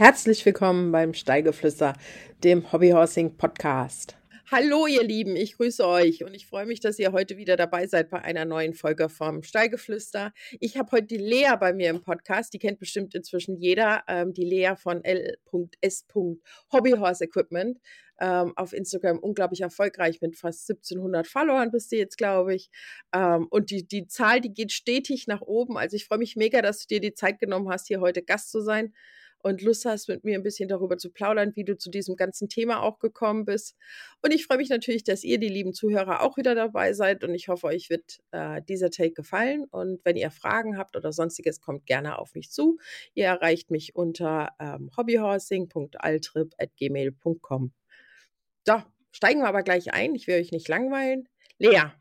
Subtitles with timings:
[0.00, 1.92] Herzlich willkommen beim Steigeflüster,
[2.42, 4.16] dem Hobbyhorsing Podcast.
[4.50, 7.86] Hallo ihr Lieben, ich grüße euch und ich freue mich, dass ihr heute wieder dabei
[7.86, 10.32] seid bei einer neuen Folge vom Steigeflüster.
[10.58, 14.32] Ich habe heute die Lea bei mir im Podcast, die kennt bestimmt inzwischen jeder, ähm,
[14.32, 16.06] die Lea von L.S.
[16.72, 17.78] Hobbyhorse Equipment.
[18.22, 22.70] Ähm, auf Instagram unglaublich erfolgreich mit fast 1700 Followern bist du jetzt, glaube ich.
[23.14, 25.76] Ähm, und die, die Zahl, die geht stetig nach oben.
[25.76, 28.50] Also ich freue mich mega, dass du dir die Zeit genommen hast, hier heute Gast
[28.50, 28.94] zu sein
[29.42, 32.48] und Lust hast, mit mir ein bisschen darüber zu plaudern, wie du zu diesem ganzen
[32.48, 33.76] Thema auch gekommen bist.
[34.22, 37.24] Und ich freue mich natürlich, dass ihr, die lieben Zuhörer, auch wieder dabei seid.
[37.24, 39.64] Und ich hoffe, euch wird äh, dieser Take gefallen.
[39.70, 42.78] Und wenn ihr Fragen habt oder sonstiges, kommt gerne auf mich zu.
[43.14, 47.72] Ihr erreicht mich unter ähm, hobbyhorsing.altrip.gmail.com.
[48.66, 50.14] So, steigen wir aber gleich ein.
[50.14, 51.28] Ich will euch nicht langweilen.
[51.58, 51.92] Lea,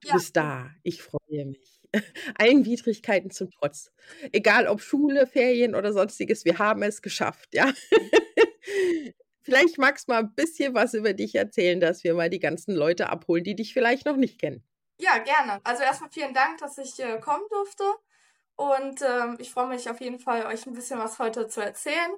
[0.00, 0.14] du ja.
[0.14, 0.70] bist da.
[0.82, 1.81] Ich freue mich.
[2.36, 3.92] allen Widrigkeiten zum Trotz.
[4.32, 7.72] Egal ob Schule, Ferien oder sonstiges, wir haben es geschafft, ja.
[9.42, 12.74] vielleicht magst du mal ein bisschen was über dich erzählen, dass wir mal die ganzen
[12.74, 14.62] Leute abholen, die dich vielleicht noch nicht kennen.
[14.98, 15.60] Ja, gerne.
[15.64, 17.84] Also erstmal vielen Dank, dass ich äh, kommen durfte.
[18.56, 22.12] Und ähm, ich freue mich auf jeden Fall, euch ein bisschen was heute zu erzählen.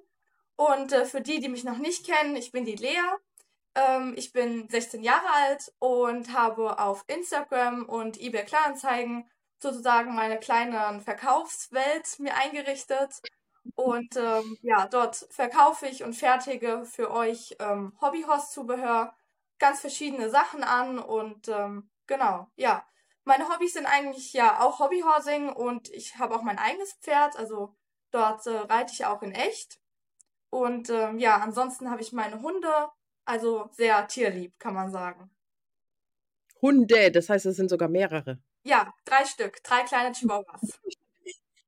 [0.56, 3.00] Und äh, für die, die mich noch nicht kennen, ich bin die Lea.
[3.74, 10.38] Ähm, ich bin 16 Jahre alt und habe auf Instagram und eBay Kleinanzeigen sozusagen meine
[10.38, 13.20] kleine Verkaufswelt mir eingerichtet.
[13.74, 19.14] Und ähm, ja, dort verkaufe ich und fertige für euch ähm, Hobbyhorse-Zubehör,
[19.58, 22.86] ganz verschiedene Sachen an und ähm, genau, ja.
[23.26, 27.74] Meine Hobbys sind eigentlich ja auch Hobbyhorsing und ich habe auch mein eigenes Pferd, also
[28.10, 29.80] dort äh, reite ich auch in echt.
[30.50, 32.90] Und ähm, ja, ansonsten habe ich meine Hunde,
[33.24, 35.30] also sehr tierlieb, kann man sagen.
[36.60, 38.38] Hunde, das heißt, es sind sogar mehrere.
[38.64, 40.80] Ja, drei Stück, drei kleine Chihuahuas.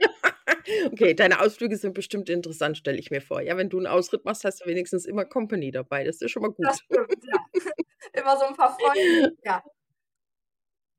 [0.92, 3.43] okay, deine Ausflüge sind bestimmt interessant, stelle ich mir vor.
[3.43, 6.04] Ja, wenn du einen Ausritt machst, hast du wenigstens immer Company dabei.
[6.04, 6.66] Das ist schon mal gut.
[6.66, 7.44] Das stimmt, ja.
[8.20, 9.37] immer so ein paar Freunde.
[9.44, 9.62] Ja.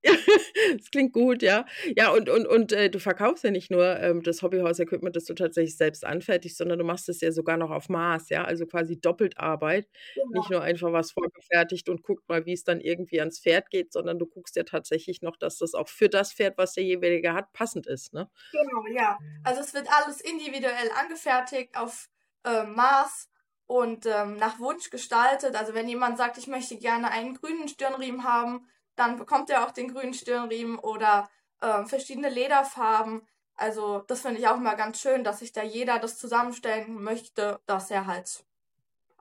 [0.77, 1.65] das klingt gut, ja.
[1.95, 5.33] Ja, und, und, und äh, du verkaufst ja nicht nur ähm, das Hobbyhaus-Equipment, das du
[5.33, 8.43] tatsächlich selbst anfertigst, sondern du machst es ja sogar noch auf Maß, ja.
[8.43, 9.87] Also quasi doppelt Arbeit.
[10.15, 10.39] Genau.
[10.39, 13.91] Nicht nur einfach was vorgefertigt und guckt mal, wie es dann irgendwie ans Pferd geht,
[13.91, 17.33] sondern du guckst ja tatsächlich noch, dass das auch für das Pferd, was der jeweilige
[17.33, 18.29] hat, passend ist, ne?
[18.51, 19.17] Genau, ja.
[19.43, 22.09] Also es wird alles individuell angefertigt auf
[22.43, 23.29] äh, Maß
[23.65, 25.55] und ähm, nach Wunsch gestaltet.
[25.55, 29.71] Also wenn jemand sagt, ich möchte gerne einen grünen Stirnriemen haben, dann bekommt er auch
[29.71, 31.29] den grünen Stirnriemen oder
[31.61, 33.25] äh, verschiedene Lederfarben.
[33.55, 37.59] Also das finde ich auch mal ganz schön, dass sich da jeder das zusammenstellen möchte,
[37.65, 38.45] dass er halt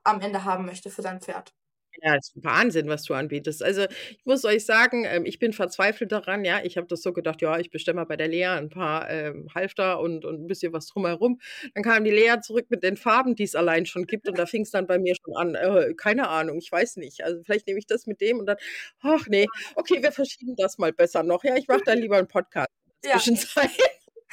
[0.03, 1.56] am Ende haben möchte für sein Pferd.
[2.01, 3.63] Ja, ist Wahnsinn, was du anbietest.
[3.63, 6.59] Also, ich muss euch sagen, ähm, ich bin verzweifelt daran, ja.
[6.63, 9.47] Ich habe das so gedacht, ja, ich bestelle mal bei der Lea ein paar ähm,
[9.55, 11.39] Halfter und, und ein bisschen was drumherum.
[11.73, 14.27] Dann kam die Lea zurück mit den Farben, die es allein schon gibt.
[14.29, 15.55] Und da fing es dann bei mir schon an.
[15.55, 17.23] Äh, keine Ahnung, ich weiß nicht.
[17.23, 18.57] Also, vielleicht nehme ich das mit dem und dann,
[19.01, 21.43] ach nee, okay, wir verschieben das mal besser noch.
[21.43, 22.69] Ja, ich mache dann lieber einen Podcast
[23.03, 23.71] der Zwischenzeit.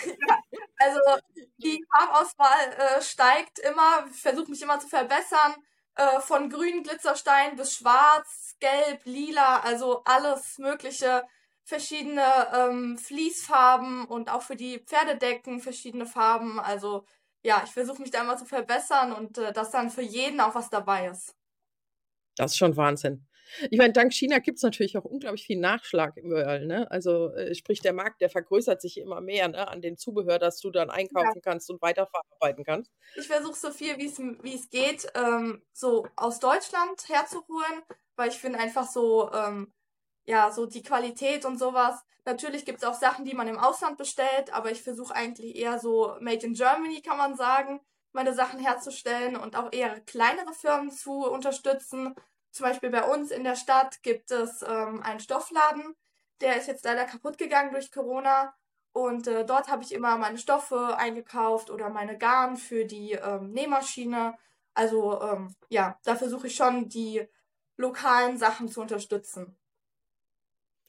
[0.05, 0.39] Ja,
[0.79, 1.01] also
[1.59, 5.55] die Farbauswahl äh, steigt immer, versuche mich immer zu verbessern.
[5.97, 11.25] Äh, von grünen Glitzerstein bis schwarz, gelb, lila, also alles mögliche,
[11.63, 12.23] verschiedene
[12.53, 16.59] ähm, Fließfarben und auch für die Pferdedecken verschiedene Farben.
[16.59, 17.05] Also
[17.43, 20.55] ja, ich versuche mich da immer zu verbessern und äh, dass dann für jeden auch
[20.55, 21.37] was dabei ist.
[22.37, 23.27] Das ist schon Wahnsinn.
[23.71, 26.67] Ich meine, dank China gibt es natürlich auch unglaublich viel Nachschlag überall.
[26.67, 26.91] Ne?
[26.91, 29.69] Also äh, sprich, der Markt, der vergrößert sich immer mehr ne?
[29.69, 31.41] an den Zubehör, das du dann einkaufen ja.
[31.41, 32.91] kannst und weiterverarbeiten kannst.
[33.17, 37.83] Ich versuche so viel, wie es geht, ähm, so aus Deutschland herzuholen,
[38.17, 39.73] weil ich finde einfach so, ähm,
[40.25, 42.03] ja, so die Qualität und sowas.
[42.25, 45.79] Natürlich gibt es auch Sachen, die man im Ausland bestellt, aber ich versuche eigentlich eher
[45.79, 47.81] so Made in Germany, kann man sagen,
[48.13, 52.15] meine Sachen herzustellen und auch eher kleinere Firmen zu unterstützen
[52.55, 55.97] zum Beispiel bei uns in der Stadt gibt es ähm, einen Stoffladen,
[56.41, 58.55] der ist jetzt leider kaputt gegangen durch Corona.
[58.93, 63.51] Und äh, dort habe ich immer meine Stoffe eingekauft oder meine Garn für die ähm,
[63.51, 64.39] Nähmaschine.
[64.73, 67.27] Also ähm, ja, da versuche ich schon die
[67.77, 69.57] lokalen Sachen zu unterstützen.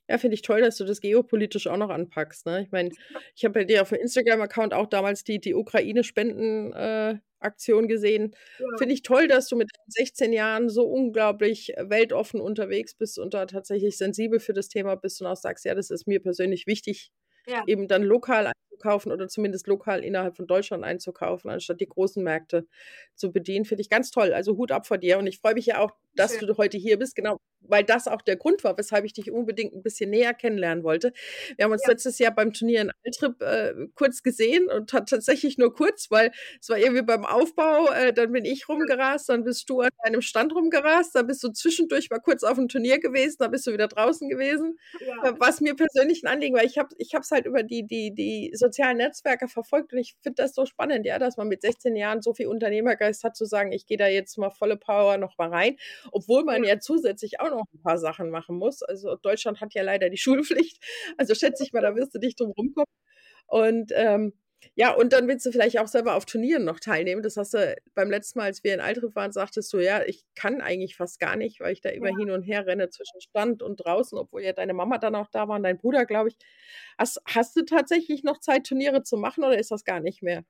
[0.08, 2.46] Ja, finde ich toll, dass du das geopolitisch auch noch anpackst.
[2.46, 2.62] Ne?
[2.62, 2.92] Ich meine,
[3.36, 8.36] ich habe bei dir auf dem Instagram-Account auch damals die, die Ukraine-Spenden-Aktion äh, gesehen.
[8.60, 8.68] Ja.
[8.78, 13.48] Finde ich toll, dass du mit 16 Jahren so unglaublich weltoffen unterwegs bist und da
[13.48, 17.12] tatsächlich sensibel für das Thema bist und auch sagst, ja, das ist mir persönlich wichtig,
[17.48, 17.64] ja.
[17.66, 22.68] eben dann lokal einzukaufen oder zumindest lokal innerhalb von Deutschland einzukaufen, anstatt die großen Märkte
[23.16, 23.66] zu bedienen.
[23.66, 24.34] Finde ich ganz toll.
[24.34, 25.18] Also Hut ab vor dir.
[25.18, 26.48] Und ich freue mich ja auch, dass Schön.
[26.48, 29.74] du heute hier bist, genau, weil das auch der Grund war, weshalb ich dich unbedingt
[29.74, 31.14] ein bisschen näher kennenlernen wollte.
[31.56, 31.92] Wir haben uns ja.
[31.92, 36.32] letztes Jahr beim Turnier in Altrip äh, kurz gesehen und tatsächlich nur kurz, weil
[36.62, 40.22] es war irgendwie beim Aufbau, äh, dann bin ich rumgerast, dann bist du an einem
[40.22, 43.74] Stand rumgerast, dann bist du zwischendurch mal kurz auf dem Turnier gewesen, dann bist du
[43.74, 45.30] wieder draußen gewesen, ja.
[45.30, 46.64] Äh, was mir persönlich ein Anliegen war.
[46.64, 50.54] Ich habe es halt über die, die, die sozialen Netzwerke verfolgt und ich finde das
[50.54, 53.86] so spannend, ja, dass man mit 16 Jahren so viel Unternehmergeist hat, zu sagen, ich
[53.86, 55.78] gehe da jetzt mal volle Power noch mal rein,
[56.12, 58.84] obwohl man ja zusätzlich auch noch ein paar Sachen machen muss.
[58.84, 60.84] Also Deutschland hat ja leider die Schulpflicht.
[61.18, 62.86] Also schätze ich mal, da wirst du nicht drum rumkommen.
[63.48, 64.34] Und ähm,
[64.74, 67.22] ja, und dann willst du vielleicht auch selber auf Turnieren noch teilnehmen.
[67.22, 70.26] Das hast du beim letzten Mal, als wir in Altrip waren, sagtest du, ja, ich
[70.36, 72.18] kann eigentlich fast gar nicht, weil ich da immer ja.
[72.18, 75.48] hin und her renne zwischen Stand und draußen, obwohl ja deine Mama dann auch da
[75.48, 76.38] war und dein Bruder, glaube ich.
[76.98, 80.44] Hast, hast du tatsächlich noch Zeit, Turniere zu machen oder ist das gar nicht mehr?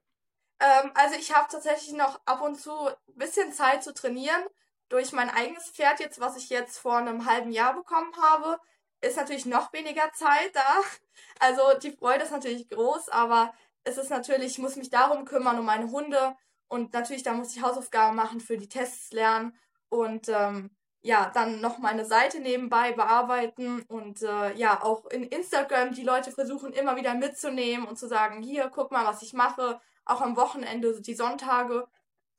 [0.60, 4.44] Ähm, also ich habe tatsächlich noch ab und zu ein bisschen Zeit zu trainieren
[4.90, 8.60] durch mein eigenes Pferd jetzt, was ich jetzt vor einem halben Jahr bekommen habe,
[9.02, 10.62] ist natürlich noch weniger Zeit da.
[11.40, 13.54] Also die Freude ist natürlich groß, aber
[13.84, 16.36] es ist natürlich, ich muss mich darum kümmern, um meine Hunde
[16.68, 19.58] und natürlich, da muss ich Hausaufgaben machen, für die Tests lernen
[19.90, 20.72] und ähm,
[21.02, 26.32] ja, dann noch meine Seite nebenbei bearbeiten und äh, ja, auch in Instagram die Leute
[26.32, 30.36] versuchen immer wieder mitzunehmen und zu sagen, hier, guck mal, was ich mache, auch am
[30.36, 31.88] Wochenende, die Sonntage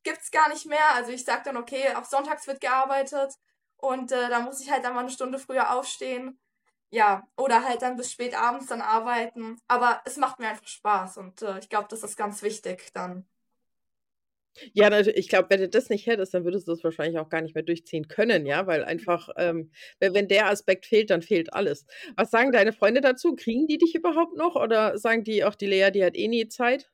[0.07, 0.95] gibt es gar nicht mehr.
[0.95, 3.35] Also ich sage dann, okay, auch sonntags wird gearbeitet
[3.77, 6.39] und äh, da muss ich halt dann mal eine Stunde früher aufstehen.
[6.91, 9.59] Ja, oder halt dann bis spät abends dann arbeiten.
[9.69, 13.29] Aber es macht mir einfach Spaß und äh, ich glaube, das ist ganz wichtig dann.
[14.73, 17.43] Ja, ich glaube, wenn du das nicht hättest, dann würdest du das wahrscheinlich auch gar
[17.43, 19.71] nicht mehr durchziehen können, ja, weil einfach, ähm,
[20.01, 21.85] wenn der Aspekt fehlt, dann fehlt alles.
[22.17, 23.35] Was sagen deine Freunde dazu?
[23.37, 26.49] Kriegen die dich überhaupt noch oder sagen die auch, die Lea, die hat eh nie
[26.49, 26.91] Zeit?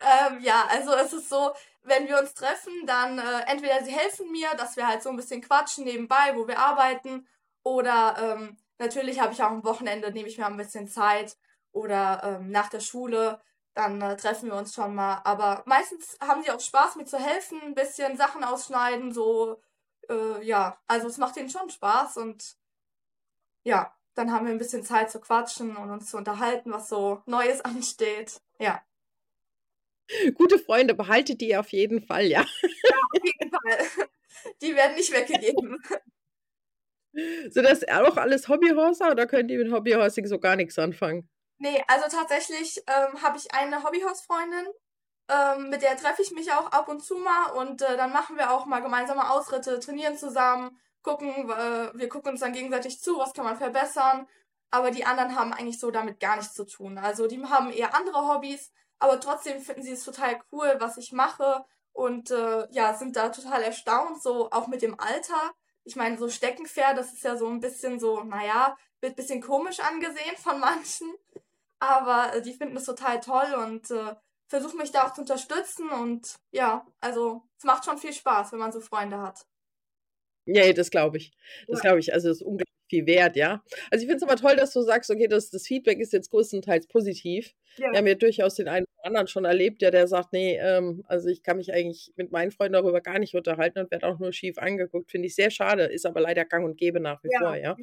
[0.00, 1.52] Ähm, ja, also es ist so,
[1.82, 5.16] wenn wir uns treffen, dann äh, entweder sie helfen mir, dass wir halt so ein
[5.16, 7.26] bisschen quatschen nebenbei, wo wir arbeiten,
[7.62, 11.36] oder ähm, natürlich habe ich auch am Wochenende, nehme ich mir ein bisschen Zeit,
[11.72, 13.40] oder ähm, nach der Schule,
[13.74, 15.20] dann äh, treffen wir uns schon mal.
[15.24, 19.60] Aber meistens haben sie auch Spaß, mir zu helfen, ein bisschen Sachen ausschneiden, so,
[20.08, 22.56] äh, ja, also es macht ihnen schon Spaß und
[23.62, 27.22] ja, dann haben wir ein bisschen Zeit zu quatschen und uns zu unterhalten, was so
[27.26, 28.40] Neues ansteht.
[28.58, 28.82] Ja.
[30.34, 32.44] Gute Freunde, behaltet die auf jeden Fall, ja.
[32.62, 34.08] Ja, auf jeden Fall.
[34.62, 35.78] Die werden nicht weggegeben.
[37.50, 41.28] Sind das auch alles Hobbyhorser oder könnt ihr mit Hobbyhorsing so gar nichts anfangen?
[41.58, 44.66] Nee, also tatsächlich ähm, habe ich eine Hobbyhorse-Freundin,
[45.28, 48.36] ähm, mit der treffe ich mich auch ab und zu mal und äh, dann machen
[48.36, 53.18] wir auch mal gemeinsame Ausritte, trainieren zusammen, gucken, äh, wir gucken uns dann gegenseitig zu,
[53.18, 54.26] was kann man verbessern.
[54.70, 56.96] Aber die anderen haben eigentlich so damit gar nichts zu tun.
[56.96, 61.12] Also die haben eher andere Hobbys, aber trotzdem finden sie es total cool, was ich
[61.12, 65.52] mache und äh, ja, sind da total erstaunt, so auch mit dem Alter.
[65.84, 69.40] Ich meine, so Steckenpferd, das ist ja so ein bisschen so, naja, wird ein bisschen
[69.40, 71.12] komisch angesehen von manchen,
[71.78, 74.14] aber äh, die finden es total toll und äh,
[74.46, 78.58] versuchen mich da auch zu unterstützen und ja, also es macht schon viel Spaß, wenn
[78.58, 79.46] man so Freunde hat.
[80.46, 81.32] Ja, das glaube ich.
[81.68, 81.82] Das ja.
[81.82, 82.12] glaube ich.
[82.12, 83.62] Also, das ist unglaublich viel wert, ja.
[83.90, 86.30] Also, ich finde es aber toll, dass du sagst, okay, das, das Feedback ist jetzt
[86.30, 87.54] größtenteils positiv.
[87.76, 87.92] Ja.
[87.92, 91.28] Wir haben ja durchaus den einen anderen schon erlebt, der, der sagt, nee, ähm, also
[91.28, 94.32] ich kann mich eigentlich mit meinen Freunden darüber gar nicht unterhalten und werde auch nur
[94.32, 95.10] schief angeguckt.
[95.10, 97.38] Finde ich sehr schade, ist aber leider gang und gäbe nach wie ja.
[97.40, 97.76] vor, ja.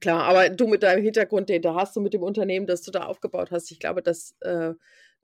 [0.00, 2.90] Klar, aber du mit deinem Hintergrund, den du hast, du mit dem Unternehmen, das du
[2.90, 4.74] da aufgebaut hast, ich glaube, dass äh,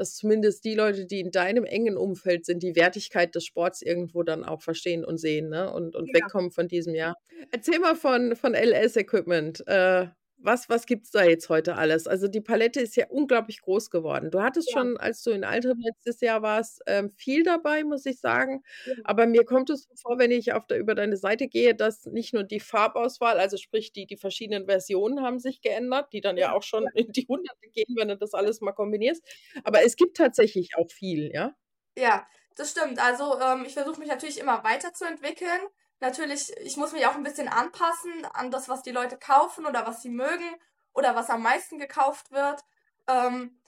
[0.00, 4.22] dass zumindest die Leute, die in deinem engen Umfeld sind, die Wertigkeit des Sports irgendwo
[4.22, 5.70] dann auch verstehen und sehen ne?
[5.70, 6.14] und, und ja.
[6.14, 7.16] wegkommen von diesem Jahr.
[7.52, 9.62] Erzähl mal von, von LS Equipment.
[9.66, 10.06] Äh,
[10.42, 12.06] was, was gibt es da jetzt heute alles?
[12.06, 14.30] Also die Palette ist ja unglaublich groß geworden.
[14.30, 14.78] Du hattest ja.
[14.78, 18.62] schon, als du in Alter letztes Jahr warst, ähm, viel dabei, muss ich sagen.
[18.86, 18.94] Ja.
[19.04, 22.32] Aber mir kommt es vor, wenn ich auf der, über deine Seite gehe, dass nicht
[22.32, 26.48] nur die Farbauswahl, also sprich die, die verschiedenen Versionen haben sich geändert, die dann ja,
[26.48, 29.22] ja auch schon in die Hunderte gehen, wenn du das alles mal kombinierst.
[29.64, 31.54] Aber es gibt tatsächlich auch viel, ja?
[31.96, 32.98] Ja, das stimmt.
[32.98, 35.60] Also ähm, ich versuche mich natürlich immer weiterzuentwickeln
[36.00, 39.86] natürlich, ich muss mich auch ein bisschen anpassen an das, was die Leute kaufen oder
[39.86, 40.56] was sie mögen
[40.92, 42.64] oder was am meisten gekauft wird.
[43.06, 43.60] Ähm,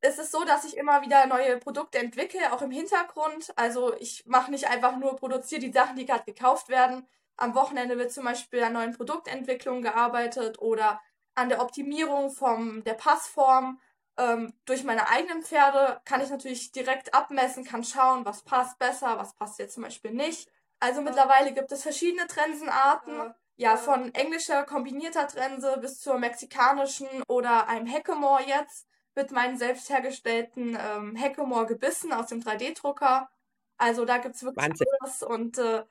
[0.00, 3.52] es ist so, dass ich immer wieder neue Produkte entwickle, auch im Hintergrund.
[3.56, 7.06] Also ich mache nicht einfach nur, produziere die Sachen, die gerade gekauft werden.
[7.36, 11.00] Am Wochenende wird zum Beispiel an neuen Produktentwicklungen gearbeitet oder
[11.34, 13.80] an der Optimierung vom, der Passform.
[14.18, 19.18] Ähm, durch meine eigenen Pferde kann ich natürlich direkt abmessen, kann schauen, was passt besser,
[19.18, 20.50] was passt jetzt zum Beispiel nicht.
[20.82, 23.32] Also mittlerweile gibt es verschiedene Trensenarten.
[23.54, 29.90] Ja, von englischer kombinierter Trense bis zur mexikanischen oder einem Hackamore jetzt mit meinen selbst
[29.90, 33.30] hergestellten ähm, Hackamore gebissen aus dem 3D-Drucker.
[33.76, 34.86] Also da gibt es wirklich Wahnsinn.
[35.00, 35.84] alles und äh,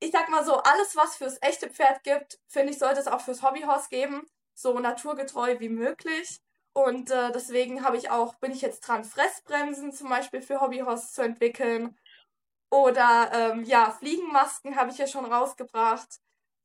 [0.00, 3.20] ich sag mal so, alles, was fürs echte Pferd gibt, finde ich, sollte es auch
[3.20, 4.26] fürs Hobbyhorse geben.
[4.54, 6.40] So naturgetreu wie möglich.
[6.72, 11.12] Und äh, deswegen habe ich auch, bin ich jetzt dran, Fressbremsen zum Beispiel für Hobbyhorse
[11.12, 11.96] zu entwickeln.
[12.70, 16.20] Oder ähm, ja, Fliegenmasken habe ich ja schon rausgebracht.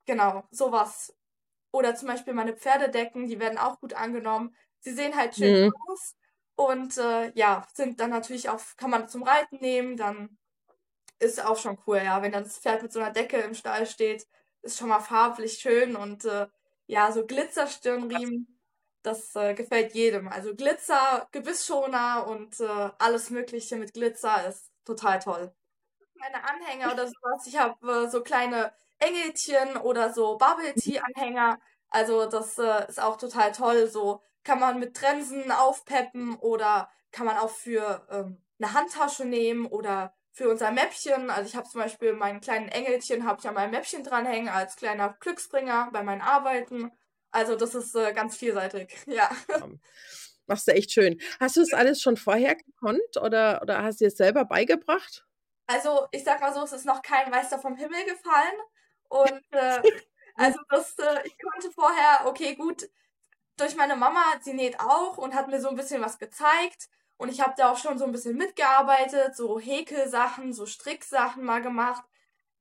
[0.05, 1.15] Genau, sowas.
[1.71, 4.55] Oder zum Beispiel meine Pferdedecken, die werden auch gut angenommen.
[4.79, 5.73] Sie sehen halt schön mhm.
[5.87, 6.15] aus
[6.55, 10.37] und äh, ja, sind dann natürlich auch, kann man zum Reiten nehmen, dann
[11.19, 12.21] ist auch schon cool, ja.
[12.21, 14.27] Wenn dann das Pferd mit so einer Decke im Stall steht,
[14.61, 16.47] ist schon mal farblich schön und äh,
[16.87, 18.59] ja, so Glitzerstirnriemen,
[19.03, 20.27] das äh, gefällt jedem.
[20.27, 25.53] Also Glitzer, Gebissschoner und äh, alles Mögliche mit Glitzer ist total toll.
[26.23, 31.59] Meine Anhänger oder sowas, ich habe äh, so kleine Engelchen oder so Bubble Tea Anhänger.
[31.89, 33.87] Also das äh, ist auch total toll.
[33.87, 39.65] So kann man mit Trensen aufpeppen oder kann man auch für ähm, eine Handtasche nehmen
[39.65, 41.29] oder für unser Mäppchen.
[41.29, 44.77] Also ich habe zum Beispiel meinen kleinen Engelchen, habe ich an meinem Mäppchen dranhängen als
[44.77, 46.91] kleiner Glücksbringer bei meinen Arbeiten.
[47.31, 49.29] Also das ist äh, ganz vielseitig, ja.
[50.47, 51.19] Machst du echt schön.
[51.41, 55.25] Hast du das alles schon vorher gekonnt oder, oder hast du es selber beigebracht?
[55.67, 58.53] Also ich sag mal so, es ist noch kein Meister vom Himmel gefallen.
[59.09, 59.81] Und äh,
[60.35, 62.89] also das, äh, ich konnte vorher, okay, gut,
[63.57, 66.89] durch meine Mama, sie näht auch und hat mir so ein bisschen was gezeigt.
[67.17, 71.61] Und ich habe da auch schon so ein bisschen mitgearbeitet, so Häkelsachen, so Stricksachen mal
[71.61, 72.03] gemacht.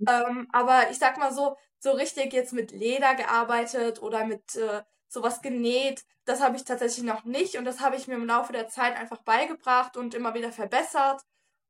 [0.08, 4.82] Ähm, aber ich sag mal so, so richtig jetzt mit Leder gearbeitet oder mit äh,
[5.08, 7.56] sowas genäht, das habe ich tatsächlich noch nicht.
[7.56, 11.22] Und das habe ich mir im Laufe der Zeit einfach beigebracht und immer wieder verbessert.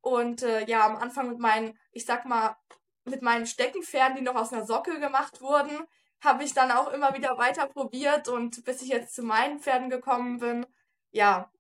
[0.02, 2.56] Und äh, ja, am Anfang mit meinen, ich sag mal,
[3.04, 5.87] mit meinen Steckenpferden, die noch aus einer Socke gemacht wurden,
[6.23, 9.90] habe ich dann auch immer wieder weiter probiert und bis ich jetzt zu meinen Pferden
[9.90, 10.66] gekommen bin,
[11.11, 11.50] ja,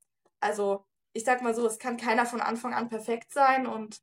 [0.40, 4.00] also ich sag mal so, es kann keiner von Anfang an perfekt sein und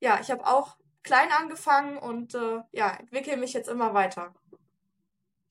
[0.00, 4.34] ja, ich habe auch klein angefangen und äh, ja, entwickle mich jetzt immer weiter.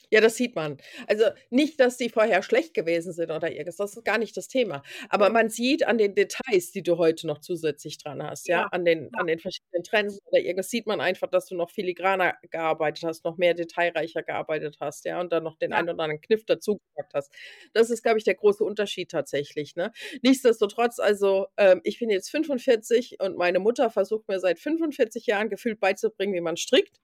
[0.09, 0.77] Ja, das sieht man.
[1.07, 4.47] Also nicht, dass die vorher schlecht gewesen sind oder irgendwas, das ist gar nicht das
[4.47, 4.81] Thema.
[5.09, 8.67] Aber man sieht an den Details, die du heute noch zusätzlich dran hast, ja, ja.
[8.67, 9.19] An, den, ja.
[9.19, 13.25] an den verschiedenen Trends oder irgendwas, sieht man einfach, dass du noch filigraner gearbeitet hast,
[13.25, 15.77] noch mehr detailreicher gearbeitet hast, ja, und dann noch den ja.
[15.77, 17.33] einen oder anderen Kniff dazugepackt hast.
[17.73, 19.75] Das ist, glaube ich, der große Unterschied tatsächlich.
[19.75, 19.91] Ne?
[20.21, 25.49] Nichtsdestotrotz, also ähm, ich bin jetzt 45 und meine Mutter versucht mir seit 45 Jahren
[25.49, 26.99] gefühlt beizubringen, wie man strickt.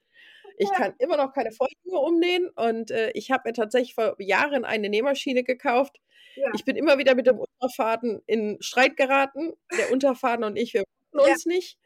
[0.57, 4.65] Ich kann immer noch keine Vorhänge umnähen und äh, ich habe mir tatsächlich vor Jahren
[4.65, 6.00] eine Nähmaschine gekauft.
[6.36, 6.50] Ja.
[6.55, 9.53] Ich bin immer wieder mit dem Unterfaden in Streit geraten.
[9.77, 10.83] Der Unterfaden und ich, wir
[11.13, 11.19] ja.
[11.19, 11.77] uns nicht.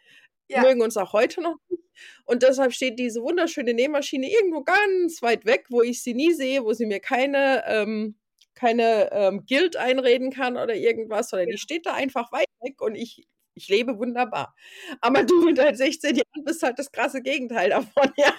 [0.50, 0.62] Ja.
[0.62, 1.84] mögen uns auch heute noch nicht.
[2.26, 6.64] Und deshalb steht diese wunderschöne Nähmaschine irgendwo ganz weit weg, wo ich sie nie sehe,
[6.64, 8.16] wo sie mir keine, ähm,
[8.54, 12.96] keine ähm, Guild einreden kann oder irgendwas, sondern die steht da einfach weit weg und
[12.96, 13.28] ich
[13.58, 14.56] ich lebe wunderbar.
[15.02, 18.34] Aber du mit deinen 16 Jahren bist halt das krasse Gegenteil davon, ja.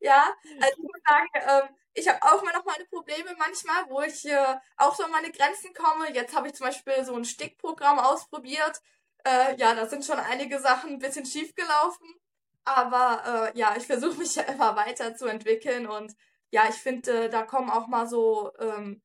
[0.00, 4.00] ja, also ich muss sagen, ähm, ich habe auch immer noch meine Probleme manchmal, wo
[4.02, 6.12] ich äh, auch so an meine Grenzen komme.
[6.12, 8.80] Jetzt habe ich zum Beispiel so ein Stickprogramm ausprobiert.
[9.24, 12.06] Äh, ja, da sind schon einige Sachen ein bisschen schief gelaufen.
[12.64, 16.14] Aber äh, ja, ich versuche mich ja immer weiterzuentwickeln und
[16.50, 19.02] ja, ich finde, da kommen auch mal so ähm,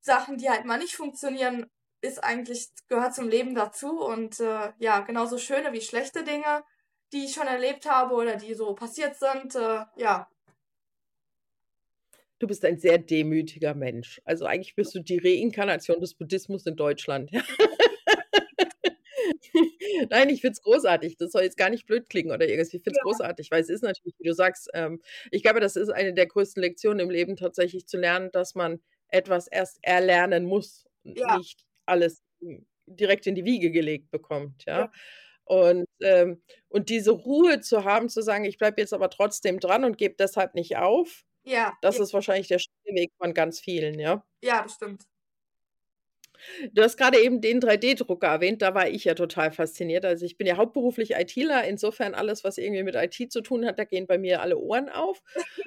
[0.00, 5.00] Sachen, die halt mal nicht funktionieren, ist eigentlich, gehört zum Leben dazu und äh, ja,
[5.00, 6.64] genauso schöne wie schlechte Dinge,
[7.12, 10.28] die ich schon erlebt habe oder die so passiert sind, äh, ja.
[12.38, 14.20] Du bist ein sehr demütiger Mensch.
[14.24, 17.32] Also eigentlich bist du die Reinkarnation des Buddhismus in Deutschland.
[20.10, 21.16] Nein, ich finde es großartig.
[21.16, 22.72] Das soll jetzt gar nicht blöd klingen oder irgendwas.
[22.72, 23.02] Ich finde es ja.
[23.02, 25.02] großartig, weil es ist natürlich, wie du sagst, ähm,
[25.32, 28.80] ich glaube, das ist eine der größten Lektionen im Leben, tatsächlich zu lernen, dass man
[29.08, 31.38] etwas erst erlernen muss ja.
[31.38, 32.22] nicht alles
[32.86, 34.78] direkt in die Wiege gelegt bekommt, ja.
[34.80, 34.92] ja.
[35.44, 39.84] Und, ähm, und diese Ruhe zu haben, zu sagen, ich bleibe jetzt aber trotzdem dran
[39.84, 41.72] und gebe deshalb nicht auf, ja.
[41.80, 44.24] das ist wahrscheinlich der Weg von ganz vielen, ja.
[44.42, 45.04] Ja, das stimmt.
[46.72, 50.04] Du hast gerade eben den 3D-Drucker erwähnt, da war ich ja total fasziniert.
[50.04, 53.78] Also ich bin ja hauptberuflich ITler, insofern alles, was irgendwie mit IT zu tun hat,
[53.78, 55.22] da gehen bei mir alle Ohren auf.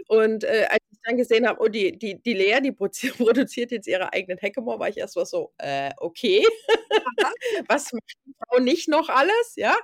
[0.07, 2.71] Und äh, als ich dann gesehen habe, oh, die, die, die Lea, die
[3.17, 6.45] produziert jetzt ihre eigenen Hackemore, war ich erst mal so, äh, okay,
[7.67, 9.75] was macht die Frau nicht noch alles, ja?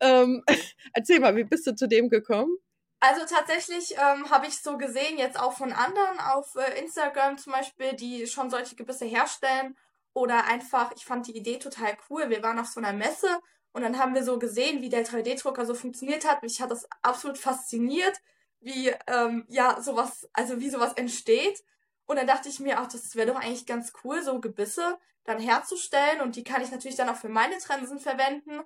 [0.00, 0.44] Ähm,
[0.94, 2.56] erzähl mal, wie bist du zu dem gekommen?
[3.00, 7.52] Also tatsächlich ähm, habe ich so gesehen, jetzt auch von anderen auf äh, Instagram zum
[7.52, 9.76] Beispiel, die schon solche Gebisse herstellen
[10.16, 12.30] oder einfach, ich fand die Idee total cool.
[12.30, 13.38] Wir waren auf so einer Messe
[13.72, 16.42] und dann haben wir so gesehen, wie der 3D-Drucker so funktioniert hat.
[16.42, 18.16] Mich hat das absolut fasziniert,
[18.60, 21.62] wie, ähm, ja, sowas, also wie sowas entsteht.
[22.06, 25.38] Und dann dachte ich mir, ach, das wäre doch eigentlich ganz cool, so Gebisse dann
[25.38, 26.22] herzustellen.
[26.22, 28.60] Und die kann ich natürlich dann auch für meine Trensen verwenden.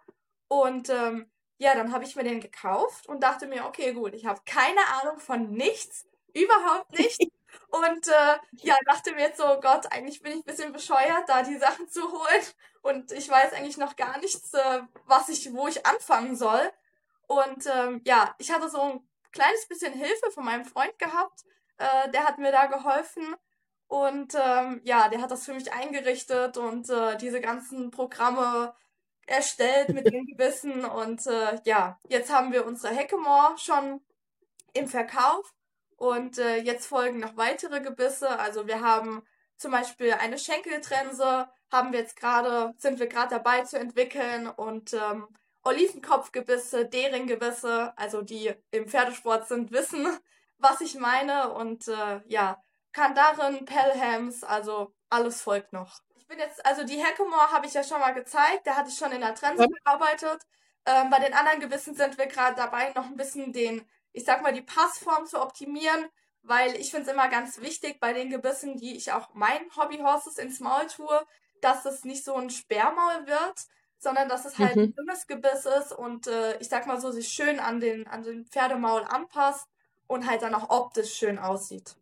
[0.46, 4.24] Und ähm, ja, dann habe ich mir den gekauft und dachte mir, okay, gut, ich
[4.24, 7.18] habe keine Ahnung von nichts, überhaupt nicht.
[7.70, 11.42] Und äh, ja, dachte mir jetzt so, Gott, eigentlich bin ich ein bisschen bescheuert, da
[11.42, 12.42] die Sachen zu holen.
[12.82, 16.70] Und ich weiß eigentlich noch gar nichts, äh, was ich, wo ich anfangen soll.
[17.26, 21.44] Und ähm, ja, ich hatte so ein kleines bisschen Hilfe von meinem Freund gehabt.
[21.78, 23.36] Äh, der hat mir da geholfen.
[23.86, 28.72] Und ähm, ja, der hat das für mich eingerichtet und äh, diese ganzen Programme
[29.26, 30.84] erstellt mit den Gebissen.
[30.84, 34.00] Und äh, ja, jetzt haben wir unsere Heckemore schon
[34.74, 35.52] im Verkauf.
[36.00, 38.38] Und äh, jetzt folgen noch weitere Gebisse.
[38.38, 39.22] Also wir haben
[39.58, 44.94] zum Beispiel eine Schenkeltrense, haben wir jetzt gerade, sind wir gerade dabei zu entwickeln und
[44.94, 45.28] ähm,
[45.62, 50.08] Olivenkopfgebisse, Deringgebisse, also die im Pferdesport sind, wissen,
[50.56, 51.52] was ich meine.
[51.52, 52.56] Und äh, ja,
[52.92, 56.00] Kandaren, Pelhams, also alles folgt noch.
[56.14, 58.96] Ich bin jetzt, also die Hackamore habe ich ja schon mal gezeigt, da hatte ich
[58.96, 60.40] schon in der Trense gearbeitet.
[60.86, 64.42] Ähm, bei den anderen Gewissen sind wir gerade dabei, noch ein bisschen den ich sag
[64.42, 66.06] mal, die Passform zu optimieren,
[66.42, 70.38] weil ich finde es immer ganz wichtig bei den Gebissen, die ich auch meinen Hobbyhorses
[70.38, 71.26] ins Maul tue,
[71.60, 73.66] dass es nicht so ein Sperrmaul wird,
[73.98, 74.82] sondern dass es halt mhm.
[74.82, 78.22] ein dünnes Gebiss ist und äh, ich sag mal so, sich schön an den, an
[78.22, 79.68] den Pferdemaul anpasst
[80.06, 81.96] und halt dann auch optisch schön aussieht.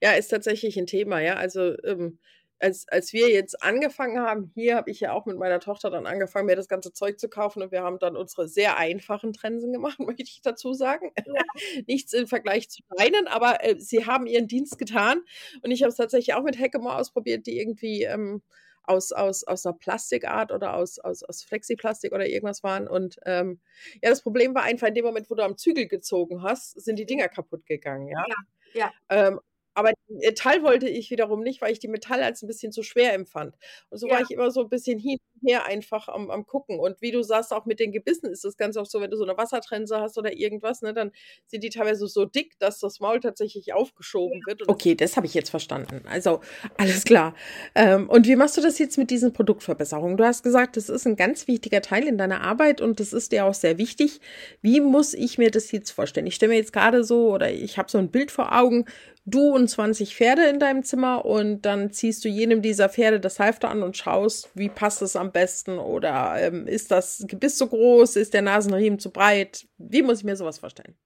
[0.00, 1.34] Ja, ist tatsächlich ein Thema, ja.
[1.34, 2.18] Also ähm,
[2.60, 6.06] als, als wir jetzt angefangen haben, hier habe ich ja auch mit meiner Tochter dann
[6.06, 9.72] angefangen, mir das ganze Zeug zu kaufen und wir haben dann unsere sehr einfachen Trensen
[9.72, 11.12] gemacht, möchte ich dazu sagen.
[11.26, 11.42] Ja.
[11.86, 15.22] Nichts im Vergleich zu deinen, aber äh, sie haben ihren Dienst getan
[15.62, 18.42] und ich habe es tatsächlich auch mit Heckemore ausprobiert, die irgendwie ähm,
[18.88, 22.88] aus, aus, aus einer Plastikart oder aus, aus, aus Flexiplastik oder irgendwas waren.
[22.88, 23.60] Und ähm,
[24.02, 26.98] ja, das Problem war einfach in dem Moment, wo du am Zügel gezogen hast, sind
[26.98, 28.08] die Dinger kaputt gegangen.
[28.08, 28.24] Ja.
[28.26, 28.36] Ja,
[28.74, 28.92] ja.
[29.10, 29.40] Ähm,
[29.78, 33.14] aber Metall wollte ich wiederum nicht, weil ich die Metall als ein bisschen zu schwer
[33.14, 33.54] empfand.
[33.90, 36.80] Und so war ich immer so ein bisschen hin und her einfach am, am gucken.
[36.80, 39.16] Und wie du sagst, auch mit den Gebissen ist das ganz oft so, wenn du
[39.16, 41.12] so eine Wassertrense hast oder irgendwas, ne, dann
[41.46, 44.68] sind die teilweise so dick, dass das Maul tatsächlich aufgeschoben wird.
[44.68, 46.02] Okay, das habe ich jetzt verstanden.
[46.08, 46.40] Also
[46.76, 47.36] alles klar.
[47.76, 50.16] Ähm, und wie machst du das jetzt mit diesen Produktverbesserungen?
[50.16, 53.30] Du hast gesagt, das ist ein ganz wichtiger Teil in deiner Arbeit und das ist
[53.30, 54.20] dir auch sehr wichtig.
[54.60, 56.26] Wie muss ich mir das jetzt vorstellen?
[56.26, 58.86] Ich stelle mir jetzt gerade so oder ich habe so ein Bild vor Augen,
[59.30, 63.38] du und 20 Pferde in deinem Zimmer und dann ziehst du jedem dieser Pferde das
[63.38, 67.68] Halfter an und schaust, wie passt es am besten oder ähm, ist das Gebiss zu
[67.68, 69.66] groß, ist der Nasenriemen zu breit?
[69.78, 70.96] Wie muss ich mir sowas vorstellen?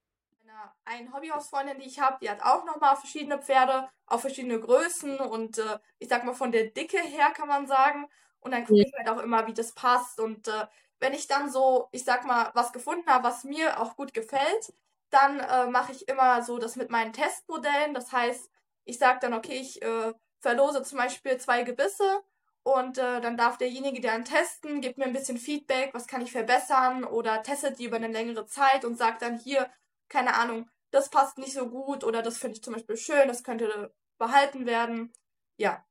[0.85, 5.59] Eine Hobbyhausfreundin, die ich habe, die hat auch nochmal verschiedene Pferde, auch verschiedene Größen und
[5.59, 8.09] äh, ich sag mal von der Dicke her kann man sagen.
[8.41, 10.19] Und dann gucke ich halt auch immer, wie das passt.
[10.19, 10.67] Und äh,
[10.99, 14.75] wenn ich dann so, ich sag mal, was gefunden habe, was mir auch gut gefällt,
[15.13, 17.95] dann äh, mache ich immer so das mit meinen Testmodellen.
[17.95, 18.51] Das heißt,
[18.85, 22.23] ich sage dann, okay, ich äh, verlose zum Beispiel zwei Gebisse
[22.63, 26.23] und äh, dann darf derjenige, der dann testen, gibt mir ein bisschen Feedback, was kann
[26.23, 29.71] ich verbessern oder testet die über eine längere Zeit und sagt dann hier,
[30.09, 33.43] keine Ahnung, das passt nicht so gut oder das finde ich zum Beispiel schön, das
[33.45, 35.13] könnte behalten werden.
[35.57, 35.85] Ja,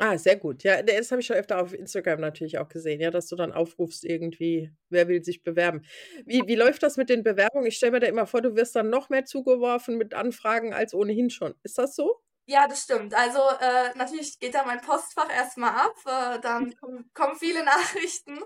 [0.00, 0.62] Ah, sehr gut.
[0.62, 3.52] Ja, das habe ich schon öfter auf Instagram natürlich auch gesehen, ja, dass du dann
[3.52, 5.82] aufrufst irgendwie, wer will sich bewerben.
[6.24, 7.66] Wie, wie läuft das mit den Bewerbungen?
[7.66, 10.94] Ich stelle mir da immer vor, du wirst dann noch mehr zugeworfen mit Anfragen als
[10.94, 11.54] ohnehin schon.
[11.64, 12.22] Ist das so?
[12.46, 13.14] Ja, das stimmt.
[13.14, 16.74] Also äh, natürlich geht da mein Postfach erstmal ab, äh, dann
[17.12, 18.38] kommen viele Nachrichten,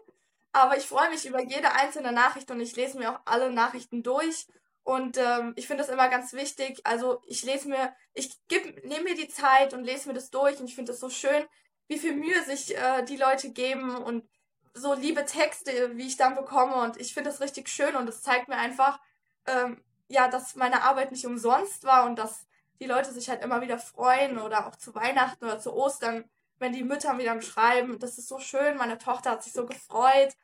[0.52, 4.02] aber ich freue mich über jede einzelne Nachricht und ich lese mir auch alle Nachrichten
[4.02, 4.46] durch
[4.84, 6.80] und ähm, ich finde das immer ganz wichtig.
[6.84, 8.36] Also ich lese mir, ich
[8.82, 11.44] nehme mir die Zeit und lese mir das durch und ich finde das so schön,
[11.86, 14.28] wie viel Mühe sich äh, die Leute geben und
[14.74, 16.76] so liebe Texte, wie ich dann bekomme.
[16.76, 19.00] Und ich finde das richtig schön und es zeigt mir einfach,
[19.46, 22.46] ähm, ja, dass meine Arbeit nicht umsonst war und dass
[22.80, 26.24] die Leute sich halt immer wieder freuen oder auch zu Weihnachten oder zu Ostern,
[26.58, 30.34] wenn die Mütter wieder schreiben, das ist so schön, meine Tochter hat sich so gefreut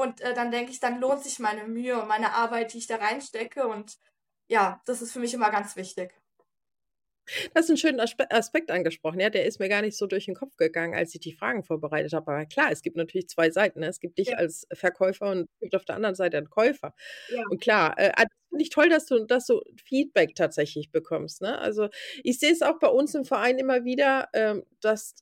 [0.00, 2.86] und äh, dann denke ich, dann lohnt sich meine Mühe und meine Arbeit, die ich
[2.86, 3.66] da reinstecke.
[3.66, 3.98] Und
[4.48, 6.12] ja, das ist für mich immer ganz wichtig.
[7.54, 9.30] Das ist ein schöner Aspekt angesprochen, ja.
[9.30, 12.12] Der ist mir gar nicht so durch den Kopf gegangen, als ich die Fragen vorbereitet
[12.12, 12.32] habe.
[12.32, 13.80] Aber klar, es gibt natürlich zwei Seiten.
[13.80, 13.86] Ne?
[13.86, 14.36] Es gibt dich ja.
[14.36, 16.94] als Verkäufer und gibt auf der anderen Seite einen Käufer.
[17.28, 17.42] Ja.
[17.50, 21.40] Und klar, äh, also finde ich toll, dass du, dass du Feedback tatsächlich bekommst.
[21.40, 21.56] Ne?
[21.58, 21.88] Also
[22.24, 25.14] ich sehe es auch bei uns im Verein immer wieder, ähm, dass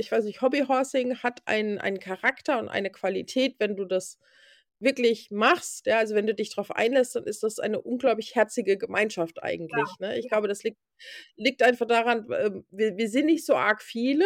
[0.00, 4.18] ich weiß nicht, Hobbyhorsing hat einen, einen Charakter und eine Qualität, wenn du das
[4.80, 8.78] wirklich machst, ja, also wenn du dich darauf einlässt, dann ist das eine unglaublich herzige
[8.78, 9.88] Gemeinschaft eigentlich.
[10.00, 10.08] Ja.
[10.08, 10.18] Ne?
[10.18, 10.78] Ich glaube, das liegt,
[11.36, 14.24] liegt einfach daran, äh, wir, wir sind nicht so arg viele,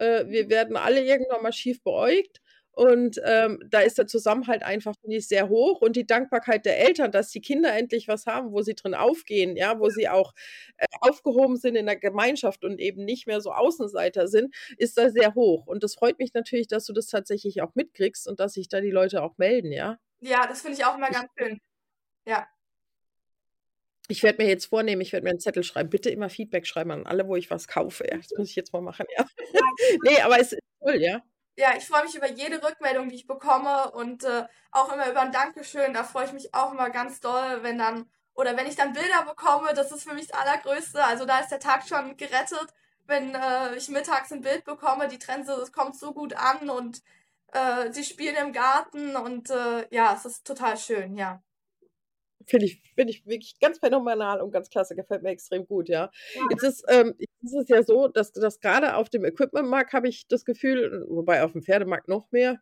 [0.00, 2.40] äh, wir werden alle irgendwann mal schief beäugt
[2.76, 7.10] Und ähm, da ist der Zusammenhalt einfach nicht sehr hoch und die Dankbarkeit der Eltern,
[7.10, 10.34] dass die Kinder endlich was haben, wo sie drin aufgehen, ja, wo sie auch
[10.76, 15.08] äh, aufgehoben sind in der Gemeinschaft und eben nicht mehr so Außenseiter sind, ist da
[15.08, 15.66] sehr hoch.
[15.66, 18.82] Und das freut mich natürlich, dass du das tatsächlich auch mitkriegst und dass sich da
[18.82, 19.98] die Leute auch melden, ja.
[20.20, 21.58] Ja, das finde ich auch immer ganz schön.
[22.26, 22.46] Ja.
[24.08, 25.88] Ich werde mir jetzt vornehmen, ich werde mir einen Zettel schreiben.
[25.88, 28.06] Bitte immer Feedback schreiben an alle, wo ich was kaufe.
[28.06, 29.26] Ja, das muss ich jetzt mal machen, ja.
[30.04, 31.22] nee, aber es ist toll, ja
[31.56, 35.20] ja, ich freue mich über jede Rückmeldung, die ich bekomme und äh, auch immer über
[35.22, 35.94] ein Dankeschön.
[35.94, 39.22] Da freue ich mich auch immer ganz doll, wenn dann, oder wenn ich dann Bilder
[39.24, 41.02] bekomme, das ist für mich das Allergrößte.
[41.02, 42.68] Also da ist der Tag schon gerettet,
[43.06, 47.02] wenn äh, ich mittags ein Bild bekomme, die Trense, es kommt so gut an und
[47.52, 51.42] äh, sie spielen im Garten und äh, ja, es ist total schön, ja.
[52.46, 56.10] Finde ich, find ich wirklich ganz phänomenal und ganz klasse, gefällt mir extrem gut, ja.
[56.34, 56.42] ja.
[56.50, 60.28] Jetzt ist, ähm, ist es ja so, dass, dass gerade auf dem Equipmentmarkt habe ich
[60.28, 62.60] das Gefühl, wobei auf dem Pferdemarkt noch mehr,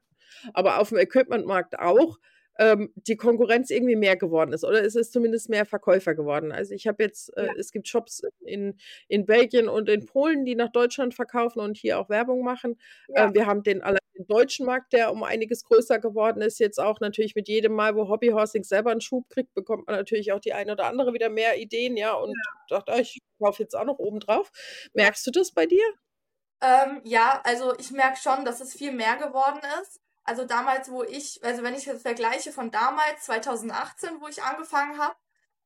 [0.54, 2.18] aber auf dem Equipmentmarkt auch,
[2.58, 6.52] ähm, die Konkurrenz irgendwie mehr geworden ist oder es ist zumindest mehr Verkäufer geworden.
[6.52, 7.52] Also ich habe jetzt, äh, ja.
[7.58, 11.98] es gibt Shops in, in Belgien und in Polen, die nach Deutschland verkaufen und hier
[11.98, 12.78] auch Werbung machen.
[13.08, 13.28] Ja.
[13.28, 16.78] Äh, wir haben den, allein den deutschen Markt, der um einiges größer geworden ist, jetzt
[16.78, 20.40] auch natürlich mit jedem Mal, wo Hobbyhorsing selber einen Schub kriegt, bekommt man natürlich auch
[20.40, 22.76] die eine oder andere wieder mehr Ideen, ja, und ja.
[22.76, 24.50] dachte, ah, ich kaufe jetzt auch noch oben drauf.
[24.92, 25.84] Merkst du das bei dir?
[26.62, 30.00] Ähm, ja, also ich merke schon, dass es viel mehr geworden ist.
[30.24, 34.98] Also damals, wo ich, also wenn ich jetzt vergleiche von damals, 2018, wo ich angefangen
[34.98, 35.16] habe,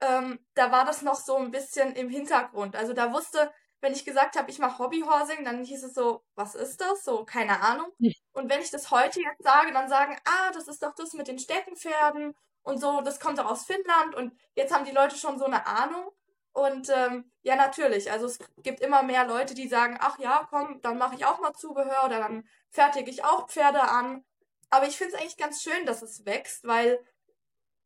[0.01, 2.77] ähm, da war das noch so ein bisschen im Hintergrund.
[2.77, 6.55] Also da wusste, wenn ich gesagt habe, ich mache Hobbyhorsing, dann hieß es so, was
[6.55, 7.05] ist das?
[7.05, 7.93] So, keine Ahnung.
[8.33, 11.29] Und wenn ich das heute jetzt sage, dann sagen, ah, das ist doch das mit
[11.29, 15.39] den Steckenpferden und so, das kommt doch aus Finnland und jetzt haben die Leute schon
[15.39, 16.11] so eine Ahnung.
[16.53, 20.81] Und ähm, ja, natürlich, also es gibt immer mehr Leute, die sagen, ach ja, komm,
[20.83, 24.25] dann mache ich auch mal Zubehör oder dann fertige ich auch Pferde an.
[24.71, 27.01] Aber ich finde es eigentlich ganz schön, dass es wächst, weil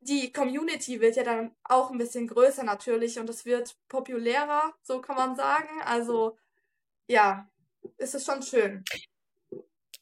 [0.01, 5.01] die Community wird ja dann auch ein bisschen größer natürlich und es wird populärer, so
[5.01, 5.81] kann man sagen.
[5.85, 6.37] Also
[7.07, 7.49] ja,
[7.99, 8.85] ist es schon schön.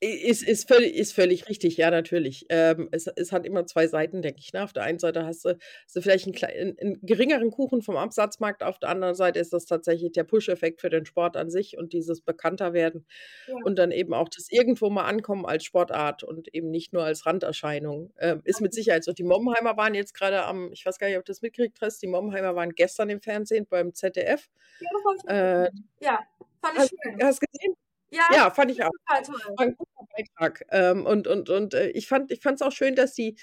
[0.03, 2.47] Ist, ist, völlig, ist völlig richtig, ja, natürlich.
[2.49, 4.51] Ähm, es, es hat immer zwei Seiten, denke ich.
[4.55, 4.65] Ne?
[4.65, 5.51] Auf der einen Seite hast du,
[5.85, 9.53] hast du vielleicht einen, kleinen, einen geringeren Kuchen vom Absatzmarkt, auf der anderen Seite ist
[9.53, 13.05] das tatsächlich der Push-Effekt für den Sport an sich und dieses bekannter werden
[13.47, 13.57] ja.
[13.65, 17.27] und dann eben auch das irgendwo mal ankommen als Sportart und eben nicht nur als
[17.27, 18.15] Randerscheinung.
[18.19, 19.13] Ähm, ist mit Sicherheit so.
[19.13, 22.01] Die Mommenheimer waren jetzt gerade am, ich weiß gar nicht, ob du das mitgekriegt hast,
[22.01, 24.49] die Mommenheimer waren gestern im Fernsehen beim ZDF.
[24.81, 26.21] Ja, das äh, ja
[26.63, 27.23] fand ich schön.
[27.23, 27.77] Hast du gesehen?
[28.11, 28.91] Ja, ja fand ich auch.
[29.09, 30.65] War ein guter Beitrag.
[30.71, 33.37] Ähm, und und, und äh, ich fand es auch schön, dass die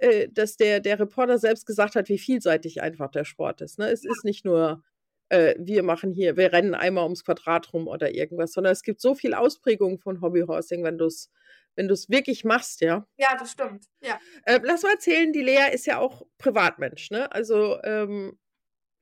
[0.00, 3.78] äh, dass der, der Reporter selbst gesagt hat, wie vielseitig einfach der Sport ist.
[3.78, 3.90] Ne?
[3.90, 4.10] Es ja.
[4.10, 4.82] ist nicht nur,
[5.28, 9.00] äh, wir machen hier, wir rennen einmal ums Quadrat rum oder irgendwas, sondern es gibt
[9.00, 11.30] so viel Ausprägung von Hobbyhorsing, wenn du es
[11.76, 13.06] wenn du es wirklich machst, ja.
[13.16, 13.86] Ja, das stimmt.
[14.02, 14.18] Ja.
[14.44, 17.30] Äh, lass mal erzählen, die Lea ist ja auch Privatmensch, ne?
[17.30, 18.38] Also ähm,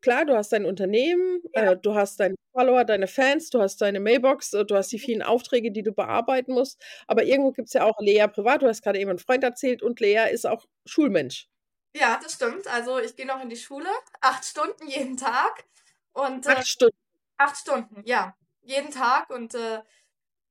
[0.01, 1.73] klar, du hast dein Unternehmen, ja.
[1.73, 4.99] äh, du hast deine Follower, deine Fans, du hast deine Mailbox, äh, du hast die
[4.99, 6.81] vielen Aufträge, die du bearbeiten musst.
[7.07, 8.63] Aber irgendwo gibt es ja auch Lea privat.
[8.63, 11.49] Du hast gerade eben einen Freund erzählt und Lea ist auch Schulmensch.
[11.95, 12.67] Ja, das stimmt.
[12.69, 13.89] Also ich gehe noch in die Schule,
[14.21, 15.65] acht Stunden jeden Tag.
[16.13, 16.97] Und, äh, acht Stunden.
[17.37, 18.35] Acht Stunden, ja.
[18.63, 19.31] Jeden Tag.
[19.31, 19.81] Und äh,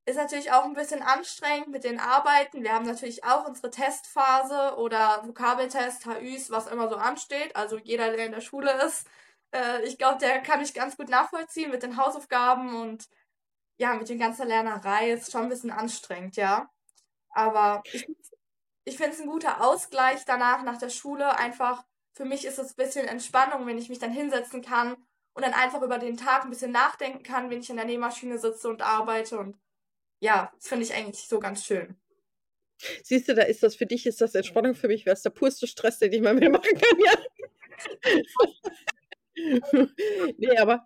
[0.08, 2.64] ist natürlich auch ein bisschen anstrengend mit den Arbeiten.
[2.64, 7.56] Wir haben natürlich auch unsere Testphase oder Vokabeltest, HÜs, was immer so ansteht.
[7.58, 9.06] Also jeder, der in der Schule ist,
[9.52, 13.08] äh, ich glaube, der kann mich ganz gut nachvollziehen mit den Hausaufgaben und
[13.78, 15.12] ja, mit den ganzen Lernerei.
[15.12, 16.70] Ist schon ein bisschen anstrengend, ja.
[17.30, 18.08] Aber ich,
[18.86, 21.38] ich finde es ein guter Ausgleich danach, nach der Schule.
[21.38, 21.84] Einfach,
[22.14, 24.96] für mich ist es ein bisschen Entspannung, wenn ich mich dann hinsetzen kann
[25.34, 28.40] und dann einfach über den Tag ein bisschen nachdenken kann, wenn ich in der Nähmaschine
[28.40, 29.38] sitze und arbeite.
[29.38, 29.58] Und
[30.20, 31.96] ja, das finde ich eigentlich so ganz schön.
[33.04, 35.32] Siehst du, da ist das für dich, ist das Entspannung, für mich wäre es der
[35.32, 37.14] purste Stress, den ich mal mehr machen kann, ja.
[40.38, 40.86] nee, aber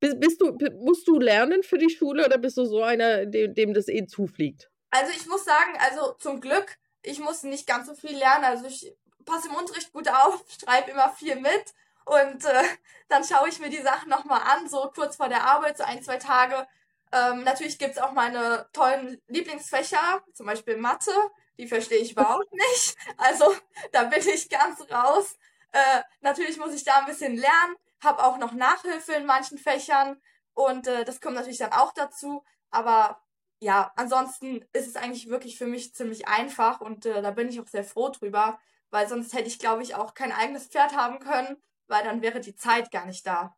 [0.00, 3.54] bist, bist, du, musst du lernen für die Schule oder bist du so einer, dem,
[3.54, 4.70] dem das eh zufliegt?
[4.90, 8.44] Also ich muss sagen, also zum Glück, ich muss nicht ganz so viel lernen.
[8.44, 11.74] Also ich passe im Unterricht gut auf, schreibe immer viel mit
[12.04, 12.62] und äh,
[13.08, 16.02] dann schaue ich mir die Sachen nochmal an, so kurz vor der Arbeit, so ein,
[16.02, 16.66] zwei Tage.
[17.12, 21.12] Ähm, natürlich gibt es auch meine tollen Lieblingsfächer, zum Beispiel Mathe,
[21.58, 22.96] die verstehe ich überhaupt nicht.
[23.16, 23.54] Also
[23.92, 25.36] da bin ich ganz raus.
[25.72, 30.20] Äh, natürlich muss ich da ein bisschen lernen, habe auch noch Nachhilfe in manchen Fächern
[30.54, 32.44] und äh, das kommt natürlich dann auch dazu.
[32.70, 33.22] Aber
[33.60, 37.60] ja, ansonsten ist es eigentlich wirklich für mich ziemlich einfach und äh, da bin ich
[37.60, 38.58] auch sehr froh drüber,
[38.90, 41.56] weil sonst hätte ich, glaube ich, auch kein eigenes Pferd haben können,
[41.88, 43.56] weil dann wäre die Zeit gar nicht da.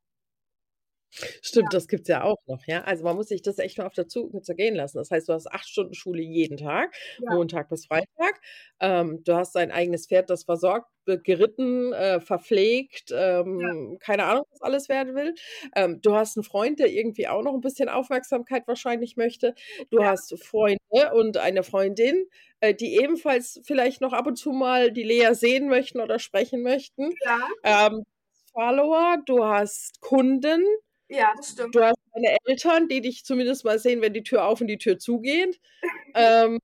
[1.43, 2.83] Stimmt, das gibt's ja auch noch, ja.
[2.83, 4.99] Also, man muss sich das echt mal auf der Zunge zergehen lassen.
[4.99, 7.29] Das heißt, du hast 8 Stunden Schule jeden Tag, Ja.
[7.29, 8.41] Montag bis Freitag.
[8.81, 13.11] Ähm, du hast dein eigenes Pferd, das versorgt, wird geritten, äh, verpflegt,
[13.59, 13.71] Ja.
[13.71, 15.35] ähm, keine Ahnung, was alles werden will.
[15.75, 19.55] Ähm, du hast 'n Freund, der irgendwie auch noch 'n bisschen Aufmerksamkeit wahrscheinlich möchte.
[19.91, 20.05] Du Ja.
[20.05, 20.79] hast Freunde
[21.15, 22.27] und eine Freundin,
[22.61, 26.63] äh, die ebenfalls vielleicht noch ab und zu mal die Lea sehen möchten oder sprechen
[26.63, 27.15] möchten.
[27.25, 27.51] Ja.
[27.63, 28.05] Ähm,
[28.53, 30.63] Follower, du hast Kunden.
[31.11, 31.75] Ja, das stimmt.
[31.75, 34.79] Du hast deine Eltern, die dich zumindest mal sehen, wenn die Tür auf und die
[34.79, 35.61] Tür zugeht.
[36.15, 36.59] Ähm,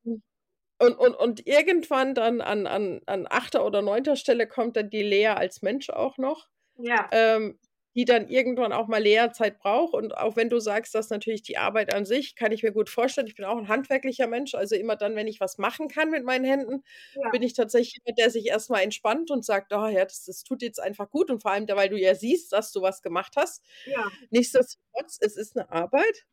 [0.80, 3.62] und und und irgendwann dann an an an 8.
[3.64, 4.16] oder 9.
[4.16, 7.08] Stelle kommt dann die Lea als Mensch auch noch, Ja.
[7.12, 7.58] ähm,
[7.96, 9.94] die dann irgendwann auch mal Lea-Zeit braucht.
[9.94, 12.90] Und auch wenn du sagst, dass natürlich die Arbeit an sich kann ich mir gut
[12.90, 13.26] vorstellen.
[13.28, 16.24] Ich bin auch 'n handwerklicher Mensch, also immer dann, wenn ich was machen kann mit
[16.24, 17.32] meinen Händen, Ja.
[17.32, 20.44] bin ich tatsächlich jemand, der sich erst mal entspannt und sagt: „Oh ja, das das
[20.44, 23.34] tut jetzt einfach gut.“ Und vor allem weil du ja siehst, dass du was gemacht
[23.36, 23.64] hast.
[23.86, 24.16] Ja.
[24.30, 26.24] Nichtsdestotrotz, es ist 'ne Arbeit.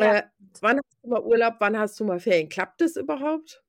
[0.00, 0.12] Ja.
[0.12, 0.22] Äh,
[0.60, 1.54] wann hast du mal Urlaub?
[1.60, 2.48] Wann hast du mal Ferien?
[2.48, 3.62] Klappt das überhaupt?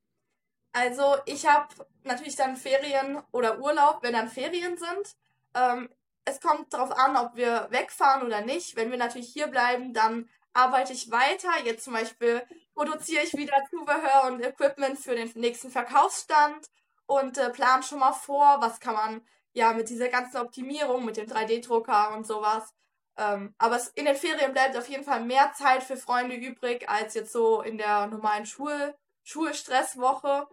[0.76, 1.68] Also, ich habe
[2.02, 5.14] natürlich dann Ferien oder Urlaub, wenn dann Ferien sind.
[5.54, 5.88] Ähm,
[6.24, 8.76] es kommt drauf an, ob wir wegfahren oder nicht.
[8.76, 11.50] Wenn wir natürlich hierbleiben, dann arbeite ich weiter.
[11.64, 12.42] Jetzt zum Beispiel
[12.74, 16.70] produziere ich wieder Zubehör und Equipment für den nächsten Verkaufsstand
[17.06, 21.16] und, äh, plane schon mal vor, was kann man, ja, mit dieser ganzen Optimierung, mit
[21.16, 22.72] dem 3D-Drucker und so was.
[23.16, 26.88] Ähm, aber es in den Ferien bleibt auf jeden Fall mehr Zeit für Freunde übrig
[26.88, 30.48] als jetzt so in der normalen Schul Schulstresswoche.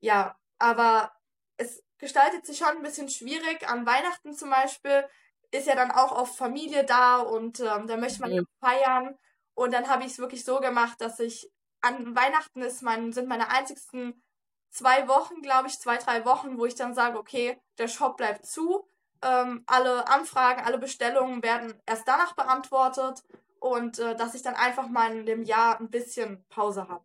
[0.00, 1.12] Ja, aber
[1.56, 3.68] es gestaltet sich schon 'n bisschen schwierig.
[3.70, 5.08] An Weihnachten zum Beispiel
[5.52, 9.18] ist ja dann auch oft Familie da und, ähm, da möchte man ja feiern.
[9.54, 11.50] Und dann habe ich's wirklich so gemacht, dass ich
[11.82, 14.22] an Weihnachten ist mein sind meine einzigsten
[14.72, 18.46] 2 Wochen, glaube ich 2, 3 Wochen, wo ich dann sage: „Okay, der Shop bleibt
[18.46, 18.88] zu.
[19.24, 23.24] Ähm, alle Anfragen, alle Bestellungen werden erst danach beantwortet.“
[23.60, 27.04] Und, äh, dass ich dann einfach mal in dem Jahr 'n bisschen Pause habe.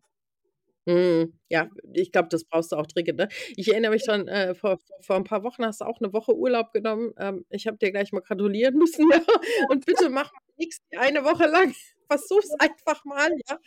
[0.88, 1.38] Mhm.
[1.50, 3.28] Ja, ich glaube, das brauchst du auch dringend, ne?
[3.56, 6.12] Ich erinnere mich dran, äh, vor vor vor 'n paar Wochen hast du auch 'ne
[6.14, 7.12] Woche Urlaub genommen.
[7.18, 9.22] Ähm, ich habe dir gleich mal gratulieren müssen, ja.
[9.68, 11.74] Und bitte mach mal nix eine Woche lang.
[12.10, 13.58] Versuch's einfach mal, ja.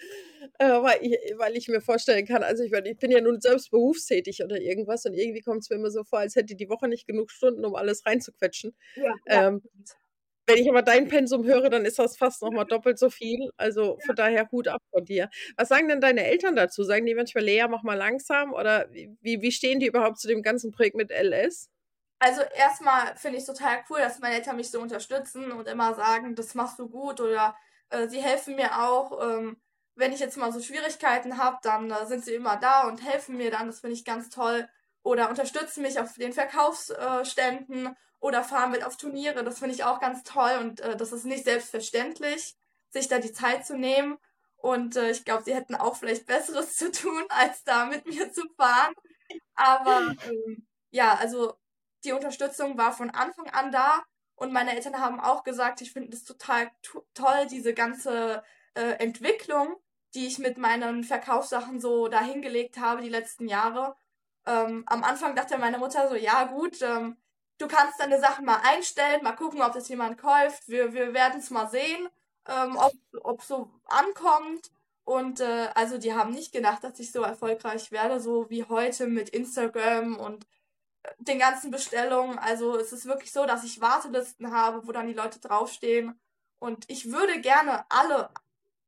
[0.59, 3.71] Äh, weil ich weil ich mir vorstellen kann also, ich ich bin ja nun selbst
[3.71, 7.07] berufstätig oder irgendwas und irgendwie kommt's mir immer so vor, als hätte die Woche nicht
[7.07, 8.75] genug Stunden, um alles reinzuquetschen.
[8.95, 10.00] Ja, ja, Ähm, stimmt.
[10.47, 13.49] Wenn ich aber dein Pensum höre, dann ist das fast noch mal doppelt so viel.
[13.57, 15.29] Also, von daher Hut ab vor dir.
[15.57, 16.83] Was sagen denn deine Eltern dazu?
[16.83, 20.41] Sagen die manchmal: „Lea, mach mal langsam“, oder wie wie stehen die überhaupt zu dem
[20.43, 21.67] ganzen Projekt mit LS?
[22.23, 25.95] Also, erst mal finde ich's total cool, dass meine Eltern mich so unterstützen und immer
[25.95, 27.55] sagen: „Das machst du gut“, oder,
[27.89, 29.59] äh, sie helfen mir auch, ähm,
[29.95, 33.37] wenn ich jetzt mal so Schwierigkeiten habe, dann, äh, sind sie immer da und helfen
[33.37, 33.65] mir dann.
[33.67, 34.69] Das finde ich ganz toll.
[35.03, 37.25] Oder unterstützen mich auf den Verkaufs äh,
[38.21, 39.43] oder fahren mit auf Turniere.
[39.45, 42.55] Das finde ich auch ganz toll und, äh, das ist nicht selbstverständlich,
[42.91, 44.19] sich da die Zeit zu nehmen.
[44.57, 48.31] Und, äh, ich glaube, sie hätten auch vielleicht Besseres zu tun, als da mit mir
[48.33, 48.93] zu fahren.
[49.55, 51.55] Aber, ähm, ja, also,
[52.03, 54.03] die Unterstützung war von Anfang an da
[54.35, 58.43] und meine Eltern haben auch gesagt, ich finde es total to toll, diese ganze,
[58.75, 59.75] äh, Entwicklung,
[60.15, 63.95] die ich mit meinen Verkaufssachen so da hingelegt habe die letzten Jahre.
[64.45, 67.17] Ähm, am Anfang dachte meine Mutter so: „Ja gut, ähm,
[67.61, 70.67] du kannst deine Sachen mal einstellen, mal gucken, ob das jemand kauft.
[70.67, 72.09] Wir wir werden's mal sehen,
[72.47, 72.93] ähm, ob
[73.23, 74.71] ob's so ankommt.“
[75.03, 79.07] Und, äh, also, die haben nicht gedacht, dass ich so erfolgreich werde, so wie heute
[79.07, 80.45] mit Instagram und,
[81.03, 82.39] äh, den ganzen Bestellungen.
[82.39, 86.19] Also, es ist wirklich so, dass ich Wartelisten habe, wo dann die Leute draufstehen.
[86.59, 88.29] Und ich würde gerne alle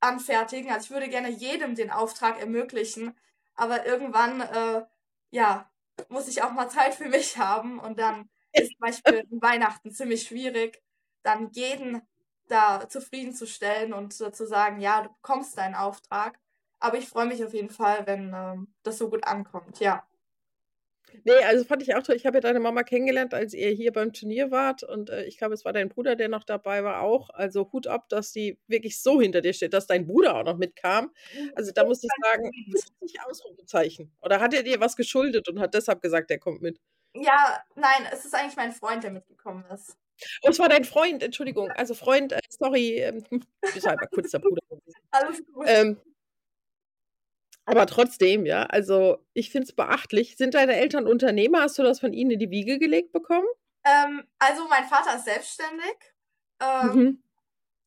[0.02, 0.72] anfertigen.
[0.72, 3.18] Also, ich würde gerne jedem den Auftrag ermöglichen.
[3.56, 4.86] Aber irgendwann, äh,
[5.32, 5.70] ja,
[6.10, 7.80] muss ich auch mal Zeit für mich haben.
[7.80, 10.82] Und dann ist zum Beispiel Weihnachten ziemlich schwierig,
[11.24, 12.02] dann jeden
[12.48, 16.40] da zufriedenzustellen und so zu sagen: „Ja, du bekommst deinen Auftrag.“
[16.80, 20.06] Aber ich freue mich auf jeden Fall, wenn, ähm, das so gut ankommt, ja.
[21.26, 22.16] Ne, also, fand ich auch toll.
[22.16, 25.38] Ich habe ja deine Mama kennengelernt, als ihr hier beim Turnier wart und, äh, ich
[25.38, 27.30] glaube, es war dein Bruder, der noch dabei war auch.
[27.30, 30.58] Also, Hut ab, dass die wirklich so hinter dir steht, dass dein Bruder auch noch
[30.58, 31.12] mitkam.
[31.54, 34.16] Also, da muss ich sagen, richtig Ausrufezeichen.
[34.22, 36.80] Oder hat er dir was geschuldet und hat deshalb gesagt, er kommt mit?
[37.16, 39.98] Ja, nein, es ist eigentlich mein Freund, der mitgekommen ist.
[40.46, 41.72] Oh, es war dein Freund, Entschuldigung.
[41.72, 43.24] Also, Freund, äh, sorry, ähm,
[43.72, 44.60] bist halt mal kurz der Bruder.
[45.12, 45.72] Alles gut.
[45.76, 45.98] Ähm
[47.68, 50.36] aber trotzdem, ja, also, ich finde es beachtlich.
[50.38, 51.62] Sind deine Eltern Unternehmer?
[51.62, 53.48] Hast du das von ihnen in die Wiege gelegt bekommen?
[53.86, 55.96] Ähm, also, mein Vater ist selbstständig.
[56.60, 57.24] Ähm, Mhm.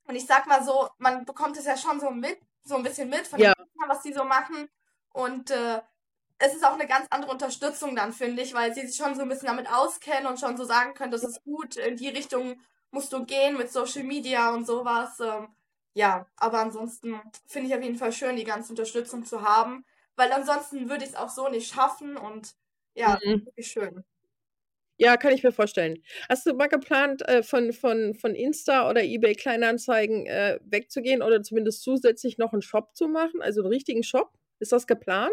[0.09, 3.09] und ich sage mal so, man bekommt es ja schon so mit so 'n bisschen
[3.11, 3.55] mit von den Ja.
[3.59, 4.69] Eltern, was die so machen.
[5.11, 5.83] Und, äh,
[6.39, 9.23] es ist auch 'ne ganz andere Unterstützung dann, finde ich, weil sie sich schon so
[9.23, 12.61] 'n bisschen damit auskennen und schon so sagen können: „Das ist gut, in die Richtung
[12.91, 15.19] musst du gehen mit Social Media und sowas.
[15.21, 15.55] Ähm,
[15.95, 19.85] ja, aber ansonsten finde ich auf jeden Fall schön, die ganze Unterstützung zu haben,
[20.17, 22.55] weil ansonsten würde ich es auch so nicht schaffen und
[22.95, 23.47] ja, mhm.
[23.47, 24.05] wirklich schön.
[24.99, 26.03] Ja, kann ich mir vorstellen.
[26.29, 31.43] Hast du mal geplant, äh, von, von, von Insta oder eBay Kleinanzeigen äh, wegzugehen oder
[31.43, 34.33] zumindest zusätzlich noch einen Shop zu machen, also einen richtigen Shop?
[34.59, 35.33] Ist das geplant?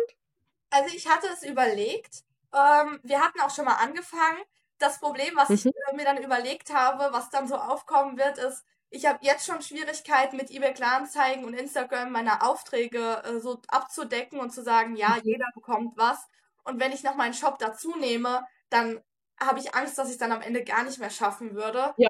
[0.73, 2.23] Also ich hatte es überlegt.
[2.51, 4.41] Ähm, wir hatten auch schon mal angefangen.
[4.79, 5.55] Das Problem, was mhm.
[5.55, 9.45] ich äh, mir dann überlegt habe, was dann so aufkommen wird, ist, ich habe jetzt
[9.45, 14.95] schon Schwierigkeiten mit eBay Kleinanzeigen und Instagram meine Aufträge äh, so abzudecken und zu sagen,
[14.95, 15.21] ja, mhm.
[15.23, 16.27] jeder bekommt was.
[16.63, 18.99] Und wenn ich noch meinen Shop dazu nehme, dann
[19.39, 21.93] habe ich Angst, dass ich es dann am Ende gar nicht mehr schaffen würde.
[21.97, 22.09] Ja.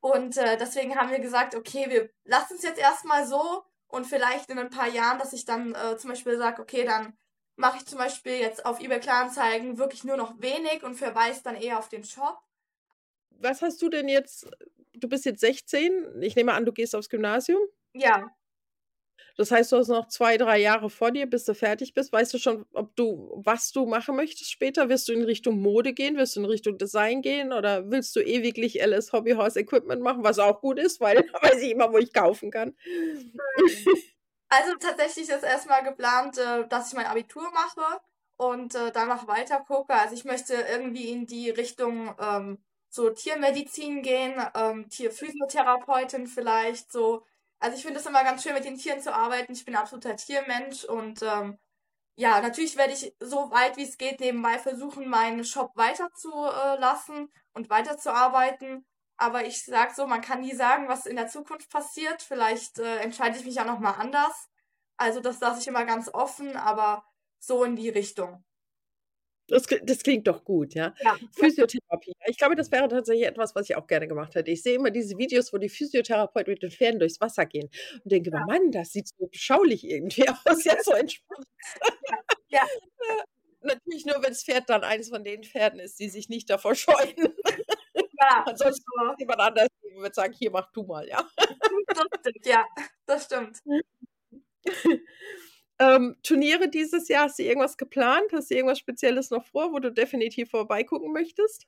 [0.00, 4.48] Und äh, deswegen haben wir gesagt, okay, wir lassen es jetzt erstmal so und vielleicht
[4.48, 7.18] in ein paar Jahren, dass ich dann äh, zum Beispiel sage, okay, dann
[7.60, 11.56] mache ich zum Beispiel jetzt auf eBay Kleinanzeigen wirklich nur noch wenig und verweise dann
[11.56, 12.38] eher auf den Shop.
[13.30, 14.50] Was hast du denn jetzt?
[14.94, 16.22] Du bist jetzt 16.
[16.22, 17.60] Ich nehme an, du gehst aufs Gymnasium.
[17.92, 18.34] Ja.
[19.36, 22.12] Das heißt, du hast noch zwei, drei Jahre vor dir, bis du fertig bist.
[22.12, 24.88] Weißt du schon, ob du, was du machen möchtest später?
[24.88, 26.16] Wirst du in Richtung Mode gehen?
[26.16, 27.52] Wirst du in Richtung Design gehen?
[27.52, 31.62] Oder willst du ewiglich LS Hobbyhouse Equipment machen, was auch gut ist, weil da weiß
[31.62, 32.74] ich immer, wo ich kaufen kann.
[34.50, 38.00] Also tatsächlich ist erstmal geplant, äh, dass ich mein Abitur mache
[38.36, 39.94] und äh, danach weiter gucke.
[39.94, 42.58] Also ich möchte irgendwie in die Richtung ähm,
[42.88, 47.24] so Tiermedizin gehen, ähm, Tierphysiotherapeutin vielleicht so
[47.62, 49.52] also ich finde es immer ganz schön, mit den Tieren zu arbeiten.
[49.52, 51.58] Ich bin absoluter Tiermensch und ähm,
[52.16, 57.70] ja, natürlich werde ich so weit wie es geht nebenbei versuchen, meinen Shop weiterzulassen und
[57.70, 58.86] weiterzuarbeiten.
[59.20, 62.22] Aber ich sage so, man kann nie sagen, was in der Zukunft passiert.
[62.22, 64.48] Vielleicht äh, entscheide ich mich auch nochmal anders.
[64.96, 67.04] Also das lasse ich immer ganz offen, aber
[67.38, 68.42] so in die Richtung.
[69.48, 70.94] Das, das klingt doch gut, ja.
[71.00, 71.18] Ja.
[71.32, 72.12] Physiotherapie.
[72.28, 74.50] Ich glaube, das wäre tatsächlich etwas, was ich auch gerne gemacht hätte.
[74.50, 77.68] Ich sehe immer diese Videos, wo die Physiotherapeuten mit den Pferden durchs Wasser gehen
[78.02, 78.44] und denke Ja.
[78.46, 81.46] Mann, das sieht so beschaulich irgendwie aus, ja, so entspannt.
[82.48, 82.60] Ja.
[82.60, 82.66] Ja.
[83.62, 86.74] Natürlich nur, wenn das Pferd dann eines von den Pferden ist, die sich nicht davor
[86.74, 87.14] scheuen.
[88.20, 89.14] Ja, Ansonsten so.
[89.18, 91.26] jemand anders wird sagen, hier mach du mal, ja.
[91.86, 92.66] Das stimmt, ja,
[93.06, 93.58] das stimmt.
[95.80, 98.30] Ähm, Turniere dieses Jahr, hast du irgendwas geplant?
[98.34, 101.66] Hast du irgendwas Spezielles noch vor, wo du definitiv vorbeigucken möchtest?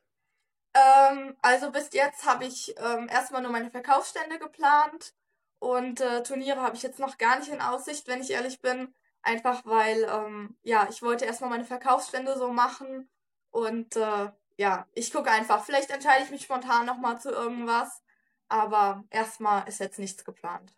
[0.75, 5.15] Ähm, also bis jetzt habe ich ähm, erstmal nur meine Verkaufsstände geplant
[5.61, 8.95] und äh, Turniere habe ich jetzt noch gar nicht in Aussicht, wenn ich ehrlich bin.
[9.23, 13.09] Einfach weil, ähm, ja, ich wollte erstmal meine Verkaufsstände so machen
[13.51, 15.65] und äh, ja, ich gucke einfach.
[15.65, 18.03] Vielleicht entscheide ich mich spontan nochmal zu irgendwas,
[18.49, 20.75] aber erstmal ist jetzt nichts geplant.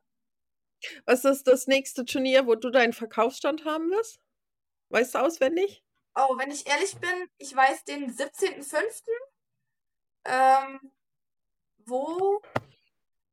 [1.06, 4.20] Was ist das nächste Turnier, wo du deinen Verkaufsstand haben wirst?
[4.90, 5.82] Weißt du auswendig?
[6.14, 9.02] Oh, wenn ich ehrlich bin, ich weiß den 17.05.
[10.26, 10.92] Ähm,
[11.86, 12.40] wo?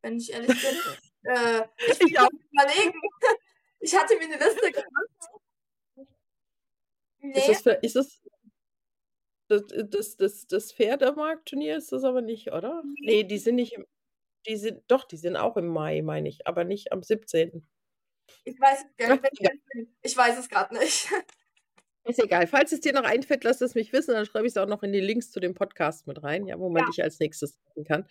[0.02, 0.78] Wenn ich ehrlich bin.
[1.32, 3.00] äh, ich bin auch überlegen.
[3.80, 5.42] ich hatte mir eine Liste gemacht.
[7.20, 7.38] Nee.
[7.38, 8.21] Ist das, für, ist das
[9.52, 12.84] das, das, das, das Pferdemarktturnier ist das aber nicht, oder?
[13.02, 13.86] Nee, die sind nicht im.
[14.48, 17.68] Die sind doch, die sind auch im Mai, meine ich, aber nicht am 17.
[18.44, 19.92] Ich weiß es gar nicht.
[20.02, 21.10] Ich weiß es gerade nicht.
[22.04, 22.48] Ist egal.
[22.48, 24.16] Falls es dir noch einfällt, lass es mich wissen.
[24.16, 26.58] Dann schreibe ich es auch noch in die Links zu dem Podcast mit rein, ja,
[26.58, 26.88] wo man ja.
[26.88, 28.08] dich als nächstes treffen kann.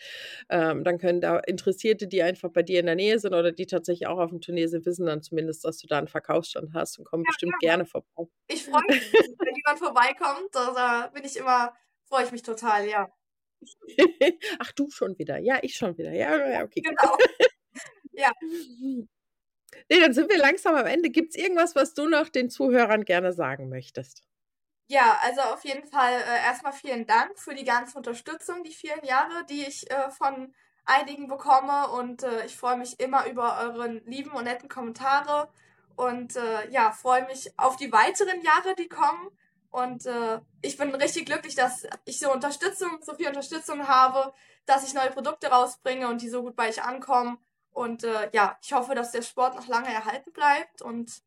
[0.49, 3.67] Ähm, dann können da Interessierte, die einfach bei dir in der Nähe sind oder die
[3.67, 6.99] tatsächlich auch auf dem Turnier sind, wissen dann zumindest, dass du da einen Verkaufsstand hast
[6.99, 7.69] und kommen ja, bestimmt ja.
[7.71, 8.31] gerne vorbei.
[8.47, 10.51] Ich freue mich, wenn jemand vorbeikommt.
[10.53, 11.75] Da bin ich immer,
[12.05, 13.11] freue ich mich total, ja.
[14.61, 15.39] Ach, du schon wieder.
[15.39, 16.13] Ja, ich schon wieder.
[16.13, 16.81] Ja, ja okay.
[16.81, 17.17] Genau.
[18.13, 18.31] ja.
[19.91, 21.11] Nee, dann sind wir langsam am Ende.
[21.11, 24.23] Gibt es irgendwas, was du noch den Zuhörern gerne sagen möchtest?
[24.87, 29.05] Ja, also auf jeden Fall äh, erstmal vielen Dank für die ganze Unterstützung, die vielen
[29.05, 30.53] Jahre, die ich äh, von
[30.85, 31.89] einigen bekomme.
[31.91, 35.49] Und äh, ich freue mich immer über eure lieben und netten Kommentare.
[35.97, 39.31] Und äh, ja, freue mich auf die weiteren Jahre, die kommen.
[39.71, 44.33] Und äh, ich bin richtig glücklich, dass ich so Unterstützung, so viel Unterstützung habe,
[44.67, 47.39] dass ich neue Produkte rausbringe und die so gut bei euch ankommen.
[47.71, 51.23] Und äh, ja, ich hoffe, dass der Sport noch lange erhalten bleibt und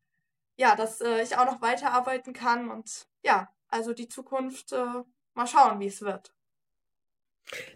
[0.56, 2.70] ja, dass äh, ich auch noch weiterarbeiten kann.
[2.70, 5.02] Und ja, also die Zukunft, äh,
[5.34, 6.32] mal schauen, wie es wird.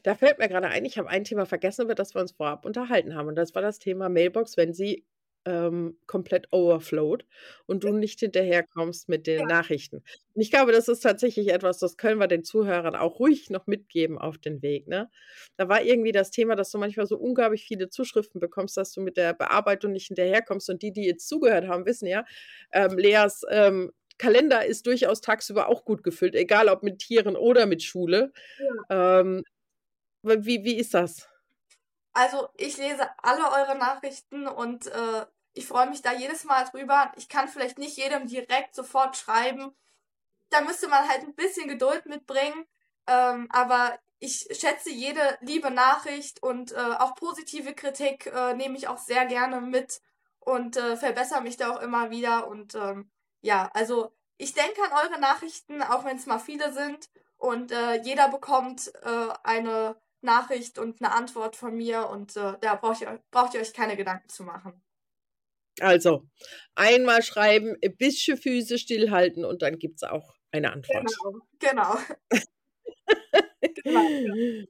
[0.02, 2.64] Da fällt mir gerade ein, ich habe ein Thema vergessen, über das wir uns vorab
[2.64, 3.28] unterhalten haben.
[3.28, 5.07] Und das war das Thema Mailbox, wenn sie
[5.44, 7.24] ähm, komplett overflowed
[7.66, 9.46] und du nicht hinterherkommst mit den ja.
[9.46, 9.96] Nachrichten.
[10.35, 13.67] Und ich glaube, das ist tatsächlich etwas, das können wir den Zuhörern auch ruhig noch
[13.67, 14.88] mitgeben auf den Weg.
[14.88, 15.10] Ne?
[15.56, 19.00] Da war irgendwie das Thema, dass du manchmal so unglaublich viele Zuschriften bekommst, dass du
[19.00, 20.69] mit der Bearbeitung nicht hinterherkommst.
[20.71, 22.25] Und die, die jetzt zugehört haben, wissen ja,
[22.73, 27.67] ähm, Leas ähm, Kalender ist durchaus tagsüber auch gut gefüllt, egal ob mit Tieren oder
[27.67, 28.33] mit Schule.
[28.90, 29.21] Ja.
[29.21, 29.44] Ähm,
[30.23, 31.29] wie, wie ist das?
[32.12, 35.25] Also ich lese alle eure Nachrichten und äh,
[35.55, 37.13] ich freue mich da jedes Mal drüber.
[37.17, 39.75] Ich kann vielleicht nicht jedem direkt sofort schreiben.
[40.51, 42.67] Da müsste man halt ein bisschen Geduld mitbringen.
[43.07, 48.88] Ähm, aber ich schätze jede liebe Nachricht und äh, auch positive Kritik äh, nehme ich
[48.88, 50.01] auch sehr gerne mit
[50.40, 52.49] und äh, verbessere mich da auch immer wieder.
[52.49, 57.09] Und ähm, ja, also ich denke an eure Nachrichten, auch wenn es mal viele sind.
[57.37, 62.75] Und äh, jeder bekommt äh, eine Nachricht und eine Antwort von mir und äh, da
[62.75, 64.83] braucht ihr, braucht ihr euch keine Gedanken zu machen.
[65.81, 66.24] Also,
[66.74, 71.10] einmal schreiben, ein bisschen Füße stillhalten und dann gibt es auch eine Antwort.
[71.58, 71.98] Genau, genau.
[73.85, 74.66] genau.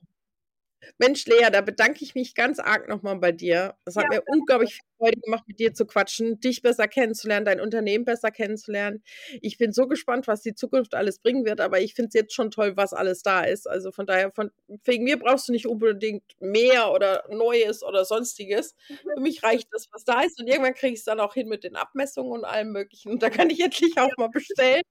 [0.99, 3.75] Mensch, Lea, da bedanke ich mich ganz arg nochmal bei dir.
[3.85, 4.19] Es hat ja.
[4.19, 8.31] mir unglaublich viel Freude gemacht, mit dir zu quatschen, dich besser kennenzulernen, dein Unternehmen besser
[8.31, 9.03] kennenzulernen.
[9.41, 12.35] Ich bin so gespannt, was die Zukunft alles bringen wird, aber ich finde es jetzt
[12.35, 13.69] schon toll, was alles da ist.
[13.69, 14.51] Also von daher, von,
[14.85, 18.75] wegen mir brauchst du nicht unbedingt mehr oder Neues oder Sonstiges.
[18.87, 20.41] Für mich reicht das, was da ist.
[20.41, 23.11] Und irgendwann kriege ich es dann auch hin mit den Abmessungen und allem Möglichen.
[23.11, 24.83] Und da kann ich endlich auch mal bestellen.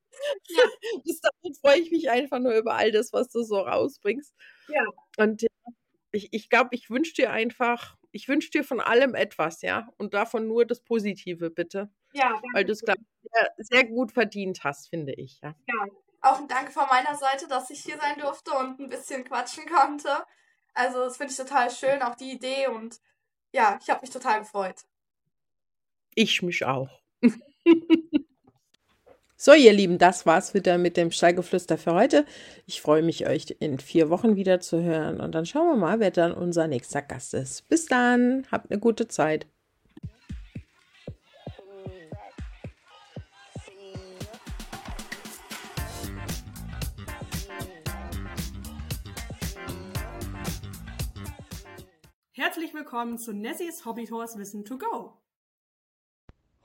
[0.50, 0.64] Ja.
[1.04, 4.34] Bis dahin freue ich mich einfach nur über all das, was du so rausbringst.
[4.70, 4.84] Ja.
[5.18, 5.46] Und
[6.18, 9.88] ich, ich glaube, ich wünsche dir einfach, ich wünsche dir von allem etwas, ja.
[9.98, 11.90] Und davon nur das Positive, bitte.
[12.14, 12.42] Ja.
[12.54, 15.56] Weil du es, glaube ich, sehr, sehr, gut verdient hast, finde ich, ja.
[15.68, 15.86] Ja,
[16.22, 19.66] auch ein Dank von meiner Seite, dass ich hier sein durfte und ein bisschen quatschen
[19.68, 20.10] konnte.
[20.74, 23.00] Also, das finde ich total schön, auch die Idee und
[23.54, 24.86] ja, ich habe mich total gefreut.
[26.16, 26.90] Ich mich auch.
[29.40, 32.26] So, ihr Lieben, das war's wieder mit dem Steigeflüster für heute.
[32.66, 36.00] Ich freue mich, euch in vier Wochen wieder zu hören und dann schauen wir mal,
[36.00, 37.70] wer dann unser nächster Gast ist.
[37.70, 39.46] Bis dann, habt eine gute Zeit.
[52.32, 55.14] Herzlich willkommen zu Nessies Hobbyhorse Wissen to Go.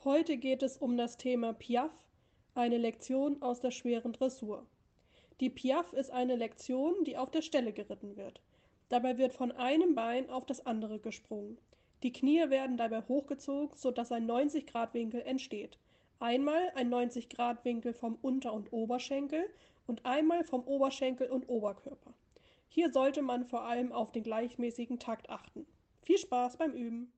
[0.05, 1.91] Heute geht es um das Thema Piaf
[2.55, 4.67] eine Lektion aus der schweren Dressur.
[5.41, 8.41] Die Piaffe ist eine Lektion, die auf der Stelle geritten wird.
[8.89, 11.59] Dabei wird von einem Bein auf das andere gesprungen.
[12.03, 15.79] Die Knie werden dabei hochgezogen, sodass ein 90-Grad-Winkel entsteht.
[16.21, 19.49] Einmal ein 90-Grad-Winkel vom Unter- und Oberschenkel
[19.87, 22.13] und einmal vom Oberschenkel und Oberkörper.
[22.69, 25.67] Hier sollte man vor allem auf den gleichmäßigen Takt achten.
[26.03, 27.13] Viel Spaß beim Üben!